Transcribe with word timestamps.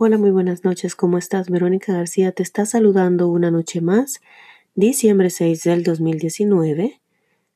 Hola, 0.00 0.16
muy 0.16 0.30
buenas 0.30 0.62
noches. 0.62 0.94
¿Cómo 0.94 1.18
estás? 1.18 1.50
Verónica 1.50 1.92
García 1.92 2.30
te 2.30 2.44
está 2.44 2.64
saludando 2.66 3.26
una 3.26 3.50
noche 3.50 3.80
más. 3.80 4.20
Diciembre 4.76 5.28
6 5.28 5.64
del 5.64 5.82
2019, 5.82 7.00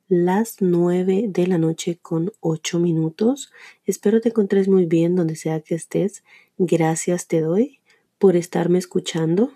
las 0.08 0.56
9 0.58 1.26
de 1.28 1.46
la 1.46 1.58
noche 1.58 2.00
con 2.02 2.32
8 2.40 2.80
minutos. 2.80 3.52
Espero 3.86 4.20
te 4.20 4.30
encontres 4.30 4.66
muy 4.66 4.86
bien 4.86 5.14
donde 5.14 5.36
sea 5.36 5.60
que 5.60 5.76
estés. 5.76 6.24
Gracias 6.58 7.28
te 7.28 7.42
doy 7.42 7.78
por 8.18 8.34
estarme 8.34 8.80
escuchando. 8.80 9.52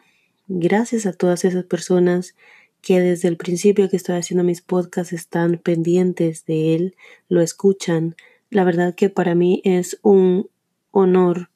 Gracias 0.46 1.06
a 1.06 1.12
todas 1.12 1.44
esas 1.44 1.64
personas 1.64 2.36
que 2.82 3.00
desde 3.00 3.26
el 3.26 3.36
principio 3.36 3.90
que 3.90 3.96
estoy 3.96 4.14
haciendo 4.14 4.44
mis 4.44 4.62
podcasts 4.62 5.12
están 5.12 5.58
pendientes 5.58 6.46
de 6.46 6.76
él, 6.76 6.96
lo 7.28 7.40
escuchan. 7.40 8.14
La 8.48 8.62
verdad 8.62 8.94
que 8.94 9.10
para 9.10 9.34
mí 9.34 9.60
es 9.64 9.98
un 10.02 10.48
honor 10.92 11.50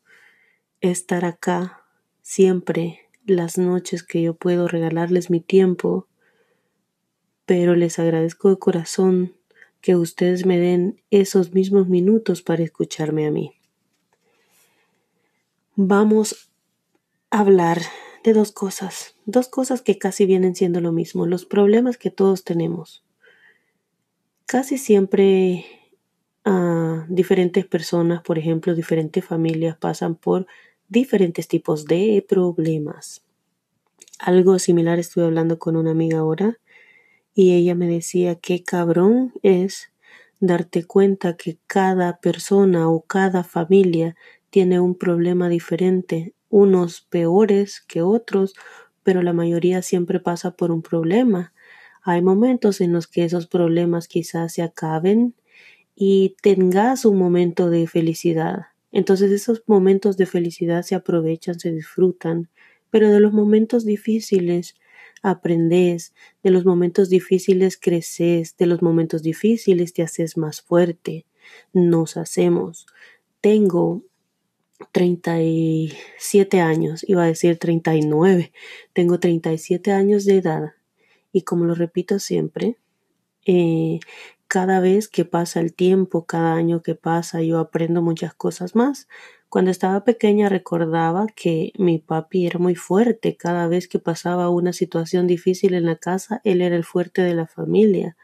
estar 0.80 1.24
acá 1.24 1.84
siempre 2.22 3.00
las 3.26 3.58
noches 3.58 4.02
que 4.02 4.22
yo 4.22 4.34
puedo 4.34 4.68
regalarles 4.68 5.30
mi 5.30 5.40
tiempo, 5.40 6.06
pero 7.46 7.74
les 7.74 7.98
agradezco 7.98 8.50
de 8.50 8.58
corazón 8.58 9.34
que 9.80 9.96
ustedes 9.96 10.46
me 10.46 10.58
den 10.58 11.00
esos 11.10 11.52
mismos 11.52 11.88
minutos 11.88 12.42
para 12.42 12.62
escucharme 12.62 13.26
a 13.26 13.30
mí. 13.30 13.52
Vamos 15.76 16.50
a 17.30 17.40
hablar 17.40 17.80
de 18.22 18.34
dos 18.34 18.52
cosas, 18.52 19.16
dos 19.24 19.48
cosas 19.48 19.80
que 19.80 19.98
casi 19.98 20.26
vienen 20.26 20.54
siendo 20.54 20.80
lo 20.80 20.92
mismo, 20.92 21.26
los 21.26 21.46
problemas 21.46 21.96
que 21.96 22.10
todos 22.10 22.44
tenemos. 22.44 23.04
Casi 24.46 24.76
siempre 24.78 25.64
a 26.44 26.50
ah, 26.52 27.06
diferentes 27.08 27.66
personas, 27.66 28.22
por 28.22 28.38
ejemplo, 28.38 28.74
diferentes 28.74 29.24
familias 29.24 29.76
pasan 29.76 30.16
por 30.16 30.46
diferentes 30.90 31.48
tipos 31.48 31.86
de 31.86 32.24
problemas. 32.28 33.22
Algo 34.18 34.58
similar 34.58 34.98
estuve 34.98 35.24
hablando 35.24 35.58
con 35.58 35.76
una 35.76 35.92
amiga 35.92 36.18
ahora 36.18 36.58
y 37.34 37.54
ella 37.54 37.74
me 37.74 37.88
decía 37.88 38.34
qué 38.34 38.64
cabrón 38.64 39.32
es 39.42 39.92
darte 40.40 40.84
cuenta 40.84 41.36
que 41.36 41.58
cada 41.66 42.18
persona 42.20 42.90
o 42.90 43.02
cada 43.02 43.44
familia 43.44 44.16
tiene 44.50 44.80
un 44.80 44.96
problema 44.96 45.48
diferente, 45.48 46.34
unos 46.48 47.02
peores 47.02 47.82
que 47.86 48.02
otros, 48.02 48.54
pero 49.04 49.22
la 49.22 49.32
mayoría 49.32 49.82
siempre 49.82 50.18
pasa 50.18 50.56
por 50.56 50.72
un 50.72 50.82
problema. 50.82 51.54
Hay 52.02 52.20
momentos 52.20 52.80
en 52.80 52.92
los 52.92 53.06
que 53.06 53.24
esos 53.24 53.46
problemas 53.46 54.08
quizás 54.08 54.54
se 54.54 54.62
acaben 54.62 55.34
y 55.94 56.36
tengas 56.42 57.04
un 57.04 57.18
momento 57.18 57.70
de 57.70 57.86
felicidad. 57.86 58.69
Entonces 58.92 59.30
esos 59.30 59.62
momentos 59.66 60.16
de 60.16 60.26
felicidad 60.26 60.82
se 60.82 60.94
aprovechan, 60.94 61.58
se 61.60 61.72
disfrutan, 61.72 62.48
pero 62.90 63.10
de 63.10 63.20
los 63.20 63.32
momentos 63.32 63.84
difíciles 63.84 64.74
aprendes, 65.22 66.14
de 66.42 66.50
los 66.50 66.64
momentos 66.64 67.08
difíciles 67.08 67.76
creces, 67.76 68.56
de 68.56 68.66
los 68.66 68.82
momentos 68.82 69.22
difíciles 69.22 69.92
te 69.92 70.02
haces 70.02 70.36
más 70.36 70.60
fuerte. 70.62 71.26
Nos 71.72 72.16
hacemos. 72.16 72.86
Tengo 73.40 74.02
37 74.92 76.60
años, 76.60 77.04
iba 77.06 77.24
a 77.24 77.26
decir 77.26 77.58
39, 77.58 78.52
tengo 78.92 79.20
37 79.20 79.92
años 79.92 80.24
de 80.24 80.38
edad 80.38 80.72
y 81.32 81.42
como 81.42 81.64
lo 81.64 81.74
repito 81.74 82.18
siempre, 82.18 82.76
eh, 83.46 84.00
cada 84.50 84.80
vez 84.80 85.06
que 85.06 85.24
pasa 85.24 85.60
el 85.60 85.74
tiempo, 85.74 86.26
cada 86.26 86.54
año 86.54 86.82
que 86.82 86.96
pasa, 86.96 87.40
yo 87.40 87.60
aprendo 87.60 88.02
muchas 88.02 88.34
cosas 88.34 88.74
más. 88.74 89.06
Cuando 89.48 89.70
estaba 89.70 90.02
pequeña 90.02 90.48
recordaba 90.48 91.28
que 91.28 91.72
mi 91.78 92.00
papi 92.00 92.46
era 92.48 92.58
muy 92.58 92.74
fuerte. 92.74 93.36
Cada 93.36 93.68
vez 93.68 93.86
que 93.86 94.00
pasaba 94.00 94.50
una 94.50 94.72
situación 94.72 95.28
difícil 95.28 95.74
en 95.74 95.86
la 95.86 95.94
casa, 95.94 96.40
él 96.42 96.62
era 96.62 96.74
el 96.74 96.82
fuerte 96.82 97.22
de 97.22 97.34
la 97.34 97.46
familia. 97.46 98.16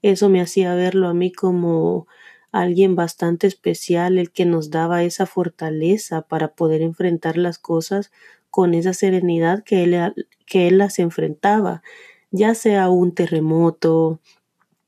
Eso 0.00 0.30
me 0.30 0.40
hacía 0.40 0.74
verlo 0.74 1.08
a 1.08 1.14
mí 1.14 1.30
como 1.30 2.06
alguien 2.52 2.96
bastante 2.96 3.46
especial, 3.46 4.16
el 4.16 4.32
que 4.32 4.46
nos 4.46 4.70
daba 4.70 5.02
esa 5.02 5.26
fortaleza 5.26 6.22
para 6.22 6.54
poder 6.54 6.80
enfrentar 6.80 7.36
las 7.36 7.58
cosas 7.58 8.12
con 8.48 8.72
esa 8.72 8.94
serenidad 8.94 9.62
que 9.62 9.84
él, 9.84 10.26
que 10.46 10.68
él 10.68 10.78
las 10.78 10.98
enfrentaba, 11.00 11.82
ya 12.30 12.54
sea 12.54 12.88
un 12.88 13.14
terremoto, 13.14 14.20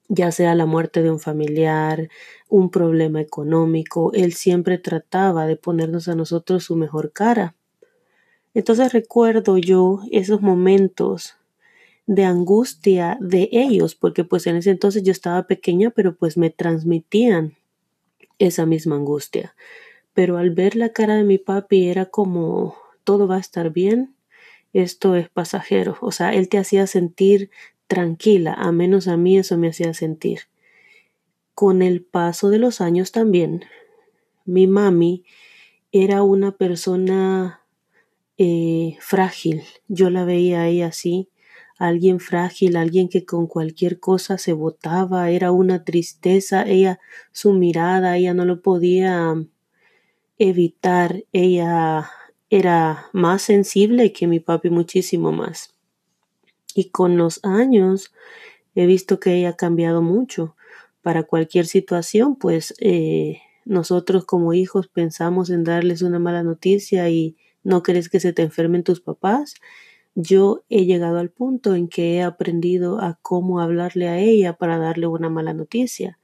ya 0.09 0.33
sea 0.33 0.55
la 0.55 0.67
muerte 0.67 1.03
de 1.03 1.11
un 1.11 1.21
familiar, 1.21 2.09
un 2.49 2.71
problema 2.71 3.21
económico, 3.21 4.11
él 4.15 4.33
siempre 4.33 4.79
trataba 4.79 5.47
de 5.47 5.57
ponernos 5.57 6.09
a 6.09 6.15
nosotros 6.15 6.65
su 6.65 6.77
mejor 6.77 7.13
cara. 7.13 7.55
Entonces 8.55 8.93
recuerdo 8.93 9.59
yo 9.59 10.01
esos 10.11 10.41
momentos 10.41 11.37
de 12.07 12.25
angustia 12.25 13.19
de 13.21 13.51
ellos, 13.53 13.95
porque 13.95 14.25
pues 14.25 14.47
en 14.47 14.57
ese 14.57 14.71
entonces 14.71 15.03
yo 15.03 15.13
estaba 15.13 15.47
pequeña, 15.47 15.91
pero 15.91 16.17
pues 16.17 16.39
me 16.39 16.49
transmitían 16.49 17.57
esa 18.39 18.65
misma 18.65 18.97
angustia. 18.97 19.55
Pero 20.15 20.39
al 20.39 20.51
ver 20.51 20.75
la 20.75 20.93
cara 20.93 21.17
de 21.17 21.25
mi 21.25 21.37
papi 21.37 21.89
era 21.89 22.07
como 22.07 22.77
todo 23.05 23.29
va 23.29 23.37
a 23.37 23.41
estar 23.41 23.71
bien, 23.71 24.15
esto 24.73 25.17
es 25.17 25.29
pasajero, 25.29 25.97
o 26.01 26.13
sea, 26.13 26.35
él 26.35 26.49
te 26.49 26.59
hacía 26.59 26.87
sentir 26.87 27.51
tranquila, 27.89 28.55
a 28.55 28.71
menos 28.71 29.09
a 29.09 29.17
mí 29.17 29.39
eso 29.39 29.59
me 29.59 29.69
hacía 29.69 29.93
sentir. 29.95 30.43
Con 31.55 31.83
el 31.83 32.05
paso 32.05 32.51
de 32.51 32.59
los 32.59 32.81
años 32.81 33.11
también, 33.11 33.65
mi 34.45 34.67
mami 34.67 35.25
era 35.91 36.23
una 36.23 36.53
persona 36.53 37.63
eh, 38.37 38.97
frágil. 39.01 39.63
Yo 39.89 40.11
la 40.11 40.25
veía 40.25 40.63
ahí 40.63 40.83
así, 40.83 41.29
alguien 41.79 42.21
frágil, 42.21 42.77
alguien 42.77 43.09
que 43.09 43.25
con 43.25 43.47
cualquier 43.47 43.99
cosa 43.99 44.39
se 44.39 44.53
botaba, 44.53 45.31
era 45.31 45.51
una 45.51 45.85
tristeza, 45.85 46.63
ella, 46.63 47.01
su 47.33 47.53
mirada, 47.53 48.17
ella 48.17 48.35
no 48.35 48.45
lo 48.45 48.63
podía 48.63 49.35
evitar, 50.39 51.25
ella 51.33 52.11
era 52.51 53.07
más 53.13 53.43
sensible 53.43 54.13
que 54.13 54.27
mi 54.27 54.41
papi, 54.41 54.71
muchísimo 54.71 55.33
más. 55.33 55.78
Y 56.79 56.91
con 56.91 57.17
los 57.17 57.41
años 57.43 58.13
he 58.77 58.87
visto 58.87 59.19
que 59.19 59.35
ella 59.35 59.49
ha 59.49 59.57
cambiado 59.57 60.01
mucho. 60.01 60.55
Para 61.03 61.25
cualquier 61.25 61.67
situación, 61.67 62.37
pues 62.37 62.73
eh, 62.79 63.41
nosotros 63.65 64.25
como 64.25 64.55
hijos 64.55 64.87
pensamos 64.87 65.51
en 65.51 65.65
darles 65.65 66.03
una 66.03 66.21
mala 66.21 66.45
noticia 66.45 67.11
y 67.11 67.37
no 67.65 67.83
querés 67.83 68.09
que 68.09 68.21
se 68.21 68.33
te 68.33 68.43
enfermen 68.43 68.85
tus 68.85 69.01
papás. 69.01 69.57
Yo 70.15 70.63
he 70.69 70.85
llegado 70.85 71.19
al 71.19 71.31
punto 71.31 71.75
en 71.75 71.89
que 71.89 72.15
he 72.15 72.23
aprendido 72.23 73.01
a 73.01 73.19
cómo 73.23 73.59
hablarle 73.59 74.07
a 74.07 74.21
ella 74.21 74.53
para 74.53 74.79
darle 74.79 75.09
una 75.09 75.29
mala 75.29 75.55
noticia. 75.55 76.21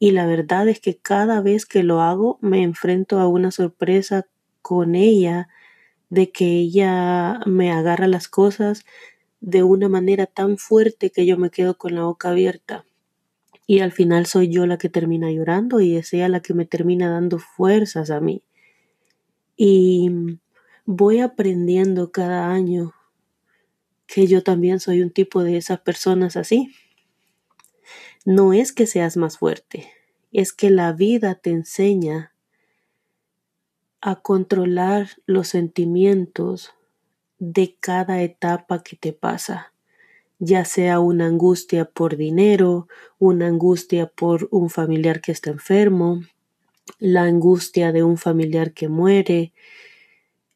Y 0.00 0.10
la 0.10 0.26
verdad 0.26 0.66
es 0.68 0.80
que 0.80 0.96
cada 0.96 1.42
vez 1.42 1.64
que 1.64 1.84
lo 1.84 2.00
hago 2.00 2.40
me 2.40 2.64
enfrento 2.64 3.20
a 3.20 3.28
una 3.28 3.52
sorpresa 3.52 4.26
con 4.62 4.96
ella 4.96 5.48
de 6.08 6.32
que 6.32 6.56
ella 6.56 7.38
me 7.46 7.70
agarra 7.70 8.08
las 8.08 8.26
cosas 8.26 8.84
de 9.40 9.62
una 9.62 9.88
manera 9.88 10.26
tan 10.26 10.58
fuerte 10.58 11.10
que 11.10 11.26
yo 11.26 11.38
me 11.38 11.50
quedo 11.50 11.76
con 11.76 11.94
la 11.94 12.04
boca 12.04 12.30
abierta. 12.30 12.84
Y 13.66 13.80
al 13.80 13.92
final 13.92 14.26
soy 14.26 14.50
yo 14.50 14.66
la 14.66 14.78
que 14.78 14.88
termina 14.88 15.30
llorando 15.30 15.80
y 15.80 15.96
es 15.96 16.12
ella 16.12 16.28
la 16.28 16.40
que 16.40 16.54
me 16.54 16.66
termina 16.66 17.10
dando 17.10 17.38
fuerzas 17.38 18.10
a 18.10 18.20
mí. 18.20 18.42
Y 19.56 20.10
voy 20.84 21.20
aprendiendo 21.20 22.10
cada 22.10 22.52
año 22.52 22.94
que 24.06 24.26
yo 24.26 24.42
también 24.42 24.80
soy 24.80 25.02
un 25.02 25.10
tipo 25.10 25.44
de 25.44 25.56
esas 25.56 25.80
personas 25.80 26.36
así. 26.36 26.74
No 28.24 28.52
es 28.52 28.72
que 28.72 28.86
seas 28.86 29.16
más 29.16 29.38
fuerte, 29.38 29.88
es 30.32 30.52
que 30.52 30.70
la 30.70 30.92
vida 30.92 31.36
te 31.36 31.50
enseña 31.50 32.34
a 34.00 34.16
controlar 34.16 35.10
los 35.26 35.48
sentimientos 35.48 36.74
de 37.40 37.76
cada 37.80 38.22
etapa 38.22 38.82
que 38.84 38.94
te 38.94 39.12
pasa, 39.12 39.72
ya 40.38 40.64
sea 40.64 41.00
una 41.00 41.26
angustia 41.26 41.86
por 41.86 42.16
dinero, 42.16 42.86
una 43.18 43.48
angustia 43.48 44.06
por 44.06 44.46
un 44.52 44.70
familiar 44.70 45.20
que 45.20 45.32
está 45.32 45.50
enfermo, 45.50 46.22
la 46.98 47.22
angustia 47.22 47.92
de 47.92 48.04
un 48.04 48.18
familiar 48.18 48.72
que 48.72 48.88
muere, 48.88 49.52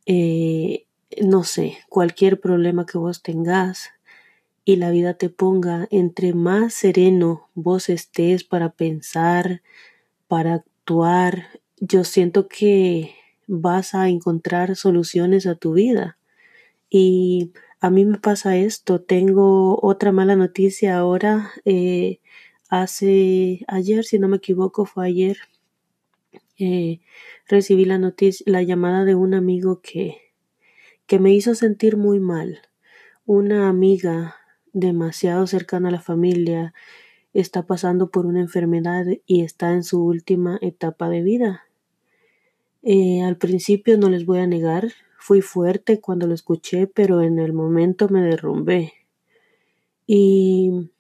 eh, 0.07 0.87
no 1.23 1.43
sé, 1.43 1.79
cualquier 1.89 2.41
problema 2.41 2.87
que 2.87 2.99
vos 2.99 3.23
tengas 3.23 3.91
y 4.65 4.77
la 4.77 4.91
vida 4.91 5.15
te 5.15 5.31
ponga 5.31 5.89
entre 5.91 6.35
más 6.35 6.75
sereno 6.75 7.49
vos 7.55 7.89
estés 7.89 8.45
para 8.45 8.71
pensar, 8.71 9.63
para 10.29 10.55
actuar, 10.55 11.49
yo 11.79 12.05
siento 12.05 12.49
que 12.49 13.15
vas 13.47 13.95
a 13.95 14.09
encontrar 14.09 14.77
soluciones 14.77 15.47
a 15.47 15.55
tu 15.55 15.73
vida. 15.73 16.19
Y 16.97 17.51
a 17.81 17.91
mí 17.91 18.05
me 18.05 18.19
pasa 18.19 18.57
esto, 18.57 19.01
tengo 19.01 19.85
otra 19.85 20.13
mala 20.13 20.37
noticia 20.37 20.97
ahora, 20.97 21.51
eh, 21.65 22.21
hace 22.69 23.65
ayer, 23.67 24.05
si 24.05 24.21
no 24.21 24.29
me 24.29 24.37
equivoco, 24.37 24.87
fue 24.87 25.09
ayer, 25.09 25.39
eh, 26.57 27.01
recibí 27.49 27.85
la 27.85 27.99
noticia, 27.99 28.45
la 28.47 28.63
llamada 28.63 29.05
de 29.05 29.17
un 29.17 29.35
amigo 29.35 29.81
que, 29.81 30.19
que 31.09 31.19
me 31.19 31.33
hizo 31.33 31.57
sentir 31.57 31.97
muy 31.97 32.21
mal. 32.21 32.61
Una 33.27 33.69
amiga 33.69 34.37
demasiado 34.73 35.49
cercana 35.49 35.89
a 35.89 35.93
la 35.93 36.01
familia 36.01 36.75
está 37.33 37.67
pasando 37.67 38.13
por 38.13 38.25
una 38.25 38.39
enfermedad 38.39 39.05
y 39.27 39.43
está 39.43 39.73
en 39.73 39.83
su 39.83 40.01
última 40.01 40.61
etapa 40.63 41.09
de 41.09 41.23
vida. 41.23 41.65
Eh, 42.85 43.21
al 43.25 43.37
principio 43.37 43.99
no 43.99 44.11
les 44.11 44.27
voy 44.27 44.39
a 44.39 44.47
negar, 44.47 44.93
fui 45.25 45.41
fuerte 45.41 46.03
cuando 46.03 46.27
lo 46.27 46.35
escuché, 46.35 46.87
pero 46.87 47.23
en 47.23 47.39
el 47.39 47.55
momento 47.55 48.11
me 48.11 48.21
derrumbé. 48.21 48.93
Y 50.07 50.91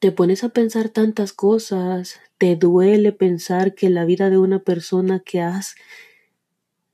te 0.00 0.10
pones 0.10 0.42
a 0.42 0.48
pensar 0.48 0.88
tantas 0.88 1.34
cosas, 1.34 2.18
te 2.38 2.56
duele 2.56 3.12
pensar 3.12 3.74
que 3.74 3.90
la 3.90 4.06
vida 4.06 4.30
de 4.30 4.38
una 4.38 4.60
persona 4.60 5.20
que 5.20 5.42
has 5.42 5.74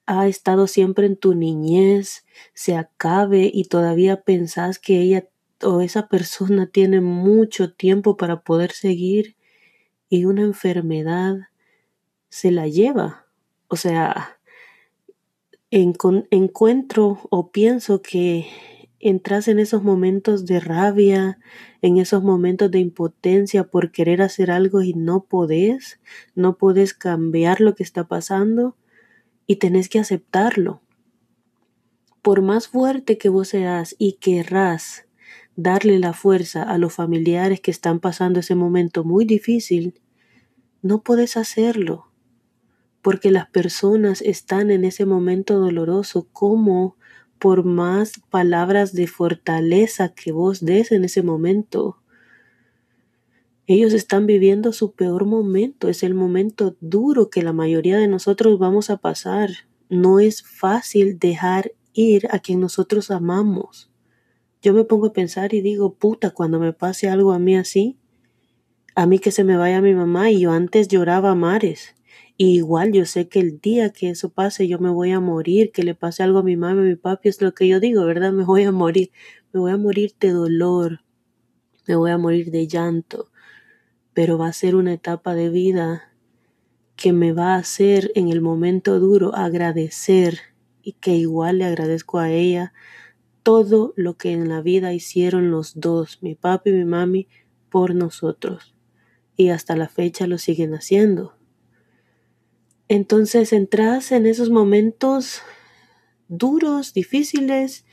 ha 0.06 0.26
estado 0.26 0.66
siempre 0.66 1.06
en 1.06 1.16
tu 1.16 1.36
niñez 1.36 2.26
se 2.54 2.74
acabe 2.74 3.48
y 3.54 3.66
todavía 3.66 4.22
pensás 4.22 4.80
que 4.80 5.00
ella 5.00 5.28
o 5.62 5.80
esa 5.80 6.08
persona 6.08 6.66
tiene 6.72 7.00
mucho 7.00 7.72
tiempo 7.72 8.16
para 8.16 8.40
poder 8.40 8.72
seguir 8.72 9.36
y 10.08 10.24
una 10.24 10.42
enfermedad 10.42 11.36
se 12.30 12.50
la 12.50 12.66
lleva. 12.66 13.26
O 13.68 13.76
sea, 13.76 14.40
encuentro 15.72 17.18
o 17.30 17.50
pienso 17.50 18.02
que 18.02 18.46
entras 19.00 19.48
en 19.48 19.58
esos 19.58 19.82
momentos 19.82 20.44
de 20.44 20.60
rabia, 20.60 21.38
en 21.80 21.96
esos 21.96 22.22
momentos 22.22 22.70
de 22.70 22.78
impotencia 22.78 23.64
por 23.64 23.90
querer 23.90 24.20
hacer 24.20 24.50
algo 24.50 24.82
y 24.82 24.92
no 24.92 25.24
podés, 25.24 25.98
no 26.34 26.58
podés 26.58 26.92
cambiar 26.92 27.62
lo 27.62 27.74
que 27.74 27.82
está 27.82 28.06
pasando 28.06 28.76
y 29.46 29.56
tenés 29.56 29.88
que 29.88 29.98
aceptarlo. 29.98 30.82
Por 32.20 32.42
más 32.42 32.68
fuerte 32.68 33.16
que 33.16 33.30
vos 33.30 33.48
seas 33.48 33.96
y 33.98 34.18
querrás 34.20 35.06
darle 35.56 35.98
la 35.98 36.12
fuerza 36.12 36.62
a 36.62 36.76
los 36.76 36.92
familiares 36.92 37.60
que 37.60 37.70
están 37.70 37.98
pasando 37.98 38.40
ese 38.40 38.54
momento 38.54 39.04
muy 39.04 39.24
difícil, 39.24 40.00
no 40.82 41.02
podés 41.02 41.38
hacerlo 41.38 42.11
porque 43.02 43.32
las 43.32 43.50
personas 43.50 44.22
están 44.22 44.70
en 44.70 44.84
ese 44.84 45.04
momento 45.04 45.58
doloroso, 45.58 46.28
como 46.32 46.96
por 47.40 47.64
más 47.64 48.20
palabras 48.30 48.92
de 48.92 49.08
fortaleza 49.08 50.14
que 50.14 50.30
vos 50.30 50.64
des 50.64 50.92
en 50.92 51.04
ese 51.04 51.24
momento, 51.24 51.98
ellos 53.66 53.92
están 53.92 54.26
viviendo 54.26 54.72
su 54.72 54.92
peor 54.92 55.24
momento, 55.24 55.88
es 55.88 56.04
el 56.04 56.14
momento 56.14 56.76
duro 56.80 57.30
que 57.30 57.42
la 57.42 57.52
mayoría 57.52 57.98
de 57.98 58.06
nosotros 58.06 58.58
vamos 58.58 58.90
a 58.90 58.98
pasar. 58.98 59.50
No 59.88 60.20
es 60.20 60.42
fácil 60.42 61.18
dejar 61.18 61.72
ir 61.92 62.28
a 62.30 62.38
quien 62.38 62.60
nosotros 62.60 63.10
amamos. 63.10 63.90
Yo 64.62 64.74
me 64.74 64.84
pongo 64.84 65.06
a 65.06 65.12
pensar 65.12 65.54
y 65.54 65.60
digo, 65.60 65.94
puta, 65.94 66.30
cuando 66.30 66.60
me 66.60 66.72
pase 66.72 67.08
algo 67.08 67.32
a 67.32 67.38
mí 67.38 67.56
así, 67.56 67.98
a 68.94 69.06
mí 69.06 69.18
que 69.18 69.32
se 69.32 69.42
me 69.42 69.56
vaya 69.56 69.80
mi 69.80 69.94
mamá 69.94 70.30
y 70.30 70.40
yo 70.40 70.52
antes 70.52 70.86
lloraba 70.88 71.30
a 71.30 71.34
mares 71.34 71.94
igual 72.36 72.92
yo 72.92 73.06
sé 73.06 73.28
que 73.28 73.40
el 73.40 73.60
día 73.60 73.90
que 73.90 74.10
eso 74.10 74.30
pase 74.30 74.68
yo 74.68 74.78
me 74.78 74.90
voy 74.90 75.12
a 75.12 75.20
morir, 75.20 75.72
que 75.72 75.82
le 75.82 75.94
pase 75.94 76.22
algo 76.22 76.40
a 76.40 76.42
mi 76.42 76.56
mamá, 76.56 76.80
a 76.80 76.84
mi 76.84 76.96
papi, 76.96 77.28
es 77.28 77.40
lo 77.40 77.54
que 77.54 77.68
yo 77.68 77.80
digo, 77.80 78.04
¿verdad? 78.04 78.32
Me 78.32 78.44
voy 78.44 78.64
a 78.64 78.72
morir, 78.72 79.10
me 79.52 79.60
voy 79.60 79.72
a 79.72 79.76
morir 79.76 80.14
de 80.20 80.30
dolor, 80.30 81.00
me 81.86 81.96
voy 81.96 82.10
a 82.10 82.18
morir 82.18 82.50
de 82.50 82.66
llanto, 82.66 83.30
pero 84.14 84.38
va 84.38 84.48
a 84.48 84.52
ser 84.52 84.76
una 84.76 84.92
etapa 84.92 85.34
de 85.34 85.50
vida 85.50 86.12
que 86.96 87.12
me 87.12 87.32
va 87.32 87.54
a 87.54 87.58
hacer 87.58 88.12
en 88.14 88.28
el 88.28 88.40
momento 88.40 89.00
duro 89.00 89.34
agradecer 89.34 90.38
y 90.82 90.92
que 90.92 91.16
igual 91.16 91.58
le 91.58 91.64
agradezco 91.64 92.18
a 92.18 92.30
ella 92.30 92.72
todo 93.42 93.92
lo 93.96 94.16
que 94.16 94.32
en 94.32 94.48
la 94.48 94.60
vida 94.62 94.92
hicieron 94.92 95.50
los 95.50 95.80
dos, 95.80 96.18
mi 96.22 96.34
papi 96.34 96.70
y 96.70 96.74
mi 96.74 96.84
mami, 96.84 97.28
por 97.70 97.94
nosotros. 97.94 98.74
Y 99.36 99.48
hasta 99.48 99.76
la 99.76 99.88
fecha 99.88 100.26
lo 100.26 100.38
siguen 100.38 100.74
haciendo. 100.74 101.34
Entonces 102.92 103.54
entras 103.54 104.12
en 104.12 104.26
esos 104.26 104.50
momentos 104.50 105.40
duros, 106.28 106.92
difíciles, 106.92 107.86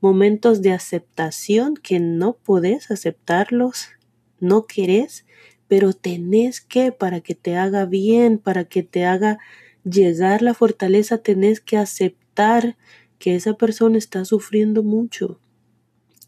momentos 0.00 0.62
de 0.62 0.70
aceptación 0.70 1.74
que 1.74 1.98
no 1.98 2.36
podés 2.36 2.92
aceptarlos, 2.92 3.88
no 4.38 4.68
querés, 4.68 5.26
pero 5.66 5.92
tenés 5.94 6.60
que, 6.60 6.92
para 6.92 7.20
que 7.22 7.34
te 7.34 7.56
haga 7.56 7.86
bien, 7.86 8.38
para 8.38 8.66
que 8.66 8.84
te 8.84 9.04
haga 9.04 9.40
llegar 9.82 10.42
la 10.42 10.54
fortaleza, 10.54 11.18
tenés 11.18 11.60
que 11.60 11.76
aceptar 11.76 12.76
que 13.18 13.34
esa 13.34 13.54
persona 13.54 13.98
está 13.98 14.24
sufriendo 14.24 14.84
mucho 14.84 15.40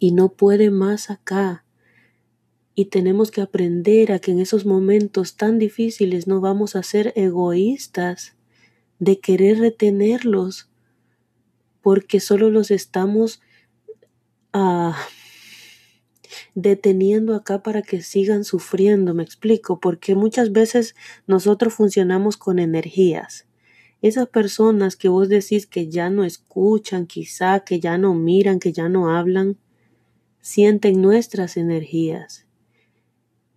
y 0.01 0.11
no 0.11 0.31
puede 0.31 0.73
más 0.73 1.09
acá 1.11 1.65
y 2.79 2.85
tenemos 2.85 3.33
que 3.33 3.41
aprender 3.41 4.13
a 4.13 4.21
que 4.21 4.31
en 4.31 4.39
esos 4.39 4.65
momentos 4.65 5.35
tan 5.35 5.59
difíciles 5.59 6.29
no 6.29 6.41
vamos 6.41 6.77
a 6.77 6.85
ser 6.85 7.13
egoístas 7.17 8.37
de 9.01 9.19
querer 9.19 9.59
retenerlos 9.59 10.71
porque 11.83 12.21
solo 12.21 12.51
los 12.51 12.71
estamos 12.71 13.41
ah, 14.53 14.97
deteniendo 16.55 17.35
acá 17.35 17.65
para 17.65 17.83
que 17.83 18.01
sigan 18.01 18.45
sufriendo, 18.45 19.13
me 19.13 19.25
explico, 19.25 19.81
porque 19.81 20.15
muchas 20.15 20.53
veces 20.53 20.95
nosotros 21.27 21.75
funcionamos 21.75 22.37
con 22.37 22.61
energías. 22.61 23.49
Esas 24.03 24.29
personas 24.29 24.95
que 24.95 25.09
vos 25.09 25.29
decís 25.29 25.67
que 25.67 25.89
ya 25.89 26.11
no 26.11 26.23
escuchan, 26.23 27.09
quizá 27.09 27.59
que 27.59 27.81
ya 27.81 27.99
no 27.99 28.15
miran, 28.15 28.61
que 28.61 28.73
ya 28.73 28.89
no 28.89 29.11
hablan, 29.11 29.59
sienten 30.41 31.03
nuestras 31.03 31.57
energías 31.57 32.48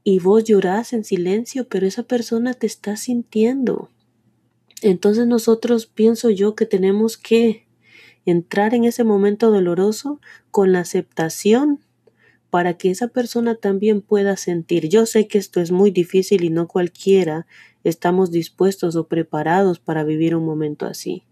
y 0.04 0.20
vos 0.20 0.44
llorás 0.44 0.94
en 0.94 1.04
silencio, 1.04 1.68
pero 1.68 1.86
esa 1.86 2.04
persona 2.04 2.54
te 2.54 2.68
está 2.68 2.96
sintiendo. 2.98 3.90
Entonces 4.82 5.28
nosotros 5.28 5.86
pienso 5.86 6.30
yo 6.30 6.56
que 6.56 6.66
tenemos 6.66 7.18
que 7.18 7.68
entrar 8.26 8.74
en 8.74 8.86
ese 8.86 9.04
momento 9.04 9.52
doloroso 9.52 10.20
con 10.50 10.72
la 10.72 10.80
aceptación 10.80 11.80
para 12.50 12.78
que 12.78 12.92
esa 12.92 13.08
persona 13.08 13.56
también 13.56 14.02
pueda 14.02 14.36
sentir. 14.38 14.90
Yo 14.90 15.06
sé 15.06 15.28
que 15.28 15.38
esto 15.38 15.62
es 15.62 15.72
muy 15.72 15.92
difícil 15.92 16.44
y 16.44 16.50
no 16.50 16.68
cualquiera 16.68 17.48
estamos 17.84 18.32
dispuestos 18.32 18.96
o 18.96 19.08
preparados 19.08 19.80
para 19.80 20.04
vivir 20.04 20.36
un 20.36 20.46
momento 20.46 20.86
así. 20.86 21.24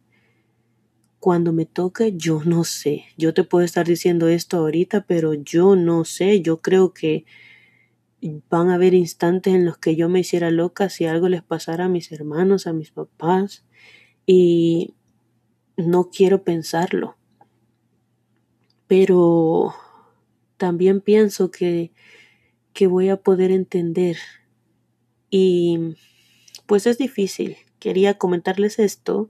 Cuando 1.20 1.52
me 1.52 1.66
toque, 1.66 2.14
yo 2.16 2.42
no 2.46 2.64
sé. 2.64 3.04
Yo 3.18 3.34
te 3.34 3.44
puedo 3.44 3.66
estar 3.66 3.86
diciendo 3.86 4.30
esto 4.30 4.58
ahorita, 4.58 5.06
pero 5.06 5.34
yo 5.34 5.76
no 5.76 6.06
sé. 6.06 6.42
Yo 6.42 6.62
creo 6.62 6.94
que 6.94 7.26
van 8.50 8.70
a 8.70 8.76
haber 8.76 8.94
instantes 8.94 9.54
en 9.54 9.66
los 9.66 9.78
que 9.78 9.96
yo 9.96 10.10
me 10.10 10.20
hiciera 10.20 10.52
loca 10.52 10.90
si 10.90 11.06
algo 11.06 11.30
les 11.30 11.44
pasara 11.44 11.86
a 11.86 11.90
mis 11.90 12.12
hermanos, 12.12 12.68
a 12.68 12.74
mis 12.74 12.92
papás, 12.92 13.66
y 14.26 14.94
no 15.78 16.10
quiero 16.10 16.44
pensarlo. 16.44 17.16
Pero 18.88 19.74
también 20.58 21.02
pienso 21.02 21.52
que, 21.52 21.92
que 22.74 22.88
voy 22.88 23.10
a 23.10 23.18
poder 23.18 23.52
entender. 23.52 24.18
Y 25.30 25.96
pues 26.66 26.86
es 26.88 26.98
difícil. 26.98 27.58
Quería 27.80 28.18
comentarles 28.18 28.80
esto 28.80 29.30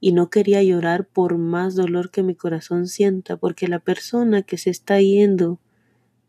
y 0.00 0.12
no 0.12 0.30
quería 0.30 0.62
llorar 0.62 1.06
por 1.06 1.36
más 1.36 1.74
dolor 1.74 2.10
que 2.10 2.22
mi 2.22 2.34
corazón 2.34 2.86
sienta, 2.86 3.36
porque 3.36 3.68
la 3.68 3.80
persona 3.80 4.42
que 4.42 4.56
se 4.56 4.70
está 4.70 5.00
yendo 5.00 5.58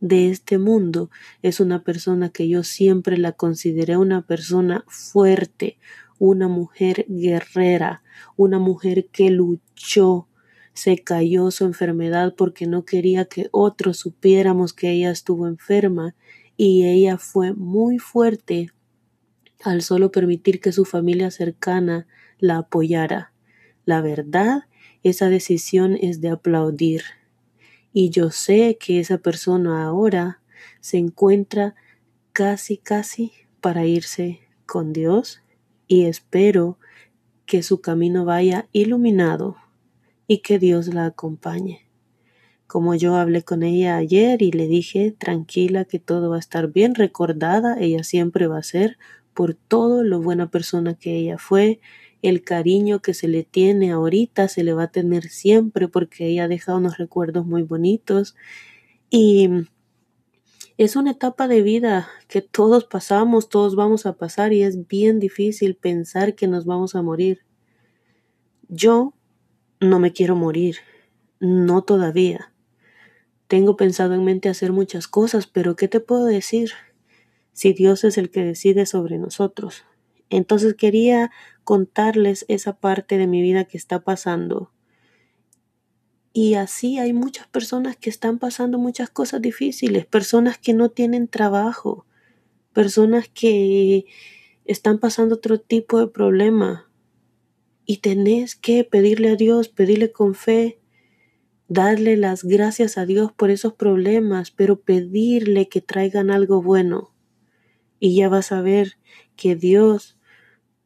de 0.01 0.29
este 0.29 0.57
mundo 0.57 1.09
es 1.41 1.59
una 1.59 1.83
persona 1.83 2.29
que 2.29 2.49
yo 2.49 2.63
siempre 2.63 3.17
la 3.17 3.31
consideré 3.31 3.95
una 3.95 4.23
persona 4.23 4.83
fuerte, 4.87 5.77
una 6.19 6.47
mujer 6.47 7.05
guerrera, 7.07 8.03
una 8.35 8.59
mujer 8.59 9.07
que 9.07 9.29
luchó, 9.29 10.27
se 10.73 10.97
cayó 10.97 11.51
su 11.51 11.65
enfermedad 11.65 12.33
porque 12.35 12.65
no 12.65 12.83
quería 12.83 13.25
que 13.25 13.47
otros 13.51 13.97
supiéramos 13.97 14.73
que 14.73 14.91
ella 14.91 15.11
estuvo 15.11 15.47
enferma 15.47 16.15
y 16.57 16.85
ella 16.85 17.17
fue 17.17 17.53
muy 17.53 17.99
fuerte 17.99 18.71
al 19.63 19.83
solo 19.83 20.11
permitir 20.11 20.59
que 20.59 20.71
su 20.71 20.85
familia 20.85 21.29
cercana 21.29 22.07
la 22.39 22.57
apoyara. 22.57 23.33
La 23.85 24.01
verdad, 24.01 24.65
esa 25.03 25.29
decisión 25.29 25.97
es 26.01 26.21
de 26.21 26.29
aplaudir 26.29 27.03
y 27.93 28.09
yo 28.09 28.31
sé 28.31 28.77
que 28.79 28.99
esa 28.99 29.17
persona 29.17 29.83
ahora 29.83 30.41
se 30.79 30.97
encuentra 30.97 31.75
casi, 32.33 32.77
casi 32.77 33.31
para 33.59 33.85
irse 33.85 34.39
con 34.65 34.93
Dios 34.93 35.41
y 35.87 36.05
espero 36.05 36.77
que 37.45 37.63
su 37.63 37.81
camino 37.81 38.23
vaya 38.25 38.67
iluminado 38.71 39.57
y 40.27 40.39
que 40.39 40.59
Dios 40.59 40.87
la 40.87 41.05
acompañe. 41.05 41.85
Como 42.65 42.95
yo 42.95 43.15
hablé 43.15 43.43
con 43.43 43.63
ella 43.63 43.97
ayer 43.97 44.41
y 44.41 44.53
le 44.53 44.67
dije, 44.67 45.11
tranquila 45.11 45.83
que 45.83 45.99
todo 45.99 46.29
va 46.29 46.37
a 46.37 46.39
estar 46.39 46.71
bien 46.71 46.95
recordada, 46.95 47.75
ella 47.77 48.05
siempre 48.05 48.47
va 48.47 48.59
a 48.59 48.63
ser 48.63 48.97
por 49.33 49.55
todo 49.55 50.03
lo 50.03 50.21
buena 50.21 50.49
persona 50.49 50.93
que 50.93 51.17
ella 51.17 51.37
fue, 51.37 51.81
el 52.21 52.43
cariño 52.43 53.01
que 53.01 53.13
se 53.13 53.27
le 53.27 53.43
tiene 53.43 53.91
ahorita 53.91 54.47
se 54.47 54.63
le 54.63 54.73
va 54.73 54.83
a 54.83 54.91
tener 54.91 55.29
siempre 55.29 55.87
porque 55.87 56.27
ella 56.27 56.43
ha 56.43 56.47
dejado 56.47 56.77
unos 56.77 56.97
recuerdos 56.97 57.45
muy 57.45 57.63
bonitos 57.63 58.35
y 59.09 59.49
es 60.77 60.95
una 60.95 61.11
etapa 61.11 61.47
de 61.47 61.61
vida 61.61 62.09
que 62.27 62.41
todos 62.41 62.85
pasamos, 62.85 63.49
todos 63.49 63.75
vamos 63.75 64.05
a 64.05 64.13
pasar 64.13 64.53
y 64.53 64.63
es 64.63 64.87
bien 64.87 65.19
difícil 65.19 65.75
pensar 65.75 66.33
que 66.33 66.47
nos 66.47 66.65
vamos 66.65 66.95
a 66.95 67.01
morir. 67.01 67.41
Yo 68.67 69.13
no 69.79 69.99
me 69.99 70.11
quiero 70.11 70.35
morir, 70.35 70.77
no 71.39 71.83
todavía. 71.83 72.53
Tengo 73.47 73.75
pensado 73.75 74.13
en 74.13 74.23
mente 74.23 74.47
hacer 74.47 74.71
muchas 74.71 75.07
cosas, 75.07 75.45
pero 75.45 75.75
¿qué 75.75 75.87
te 75.87 75.99
puedo 75.99 76.25
decir? 76.25 76.71
Si 77.51 77.73
Dios 77.73 78.03
es 78.03 78.17
el 78.17 78.31
que 78.31 78.43
decide 78.43 78.85
sobre 78.85 79.17
nosotros. 79.17 79.83
Entonces 80.31 80.75
quería 80.75 81.29
contarles 81.65 82.45
esa 82.47 82.79
parte 82.79 83.17
de 83.17 83.27
mi 83.27 83.41
vida 83.41 83.65
que 83.65 83.77
está 83.77 83.99
pasando. 83.99 84.71
Y 86.33 86.53
así 86.53 86.97
hay 86.97 87.11
muchas 87.11 87.47
personas 87.47 87.97
que 87.97 88.09
están 88.09 88.39
pasando 88.39 88.79
muchas 88.79 89.09
cosas 89.09 89.41
difíciles, 89.41 90.05
personas 90.05 90.57
que 90.57 90.73
no 90.73 90.89
tienen 90.89 91.27
trabajo, 91.27 92.05
personas 92.71 93.27
que 93.27 94.05
están 94.63 94.99
pasando 94.99 95.35
otro 95.35 95.59
tipo 95.59 95.99
de 95.99 96.07
problema. 96.07 96.89
Y 97.85 97.97
tenés 97.97 98.55
que 98.55 98.85
pedirle 98.85 99.31
a 99.31 99.35
Dios, 99.35 99.67
pedirle 99.67 100.13
con 100.13 100.33
fe, 100.33 100.79
darle 101.67 102.15
las 102.15 102.45
gracias 102.45 102.97
a 102.97 103.05
Dios 103.05 103.33
por 103.33 103.49
esos 103.49 103.73
problemas, 103.73 104.49
pero 104.51 104.79
pedirle 104.79 105.67
que 105.67 105.81
traigan 105.81 106.31
algo 106.31 106.61
bueno. 106.61 107.13
Y 107.99 108.15
ya 108.15 108.29
vas 108.29 108.53
a 108.53 108.61
ver 108.61 108.93
que 109.35 109.57
Dios 109.57 110.17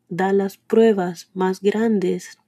da 0.10 0.34
las 0.34 0.58
pruebas 0.58 1.30
más 1.34 1.62
grandes 1.62 2.40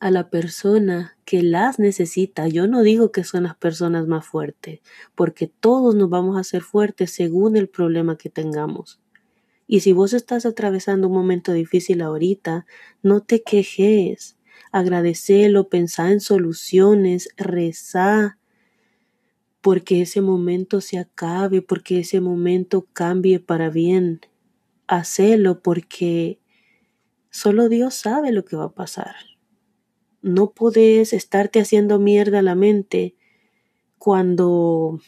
a 0.00 0.10
la 0.10 0.30
persona 0.30 1.16
que 1.24 1.42
las 1.42 1.78
necesita. 1.78 2.46
Yo 2.48 2.66
no 2.66 2.82
digo 2.82 3.10
que 3.10 3.24
son 3.24 3.44
las 3.44 3.56
personas 3.56 4.06
más 4.06 4.26
fuertes, 4.26 4.80
porque 5.14 5.48
todos 5.48 5.94
nos 5.94 6.08
vamos 6.08 6.36
a 6.36 6.40
hacer 6.40 6.62
fuertes 6.62 7.10
según 7.10 7.56
el 7.56 7.68
problema 7.68 8.16
que 8.16 8.30
tengamos. 8.30 9.00
Y 9.66 9.80
si 9.80 9.92
vos 9.92 10.14
estás 10.14 10.46
atravesando 10.46 11.08
un 11.08 11.14
momento 11.14 11.52
difícil 11.52 12.00
ahorita, 12.00 12.64
no 13.02 13.20
te 13.20 13.42
quejes, 13.42 14.38
agradecelo, 14.72 15.68
pensá 15.68 16.10
en 16.10 16.20
soluciones, 16.20 17.28
rezá, 17.36 18.38
porque 19.60 20.00
ese 20.02 20.22
momento 20.22 20.80
se 20.80 20.98
acabe, 20.98 21.60
porque 21.60 21.98
ese 21.98 22.20
momento 22.20 22.86
cambie 22.92 23.40
para 23.40 23.68
bien. 23.68 24.20
Hacelo 24.86 25.60
porque 25.60 26.38
Solo 27.30 27.68
Dios 27.68 27.94
sabe 27.94 28.32
lo 28.32 28.44
que 28.44 28.56
va 28.56 28.64
a 28.64 28.74
pasar. 28.74 29.14
No 30.22 30.52
podés 30.52 31.12
estarte 31.12 31.60
haciendo 31.60 31.98
mierda 31.98 32.40
a 32.40 32.42
la 32.42 32.54
mente 32.54 33.16
cuando 33.98 35.00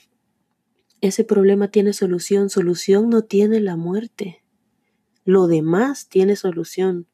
ese 1.00 1.24
problema 1.24 1.68
tiene 1.68 1.92
solución. 1.92 2.50
Solución 2.50 3.08
no 3.08 3.22
tiene 3.22 3.60
la 3.60 3.76
muerte. 3.76 4.42
Lo 5.24 5.46
demás 5.46 6.08
tiene 6.08 6.36
solución. 6.36 7.06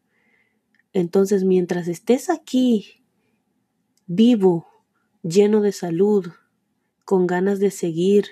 Entonces, 0.93 1.45
mientras 1.45 1.89
estés 1.89 2.31
aquí, 2.31 3.05
vivo, 4.07 4.67
lleno 5.23 5.61
de 5.61 5.73
salud, 5.73 6.29
con 7.05 7.27
ganas 7.27 7.61
de 7.61 7.71
seguir, 7.71 8.27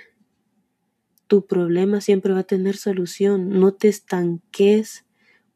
tu 1.27 1.47
problema 1.47 2.01
siempre 2.01 2.33
va 2.33 2.41
a 2.41 2.45
tener 2.45 2.77
solución. 2.77 3.49
No 3.49 3.75
te 3.75 3.89
estanques 3.89 5.04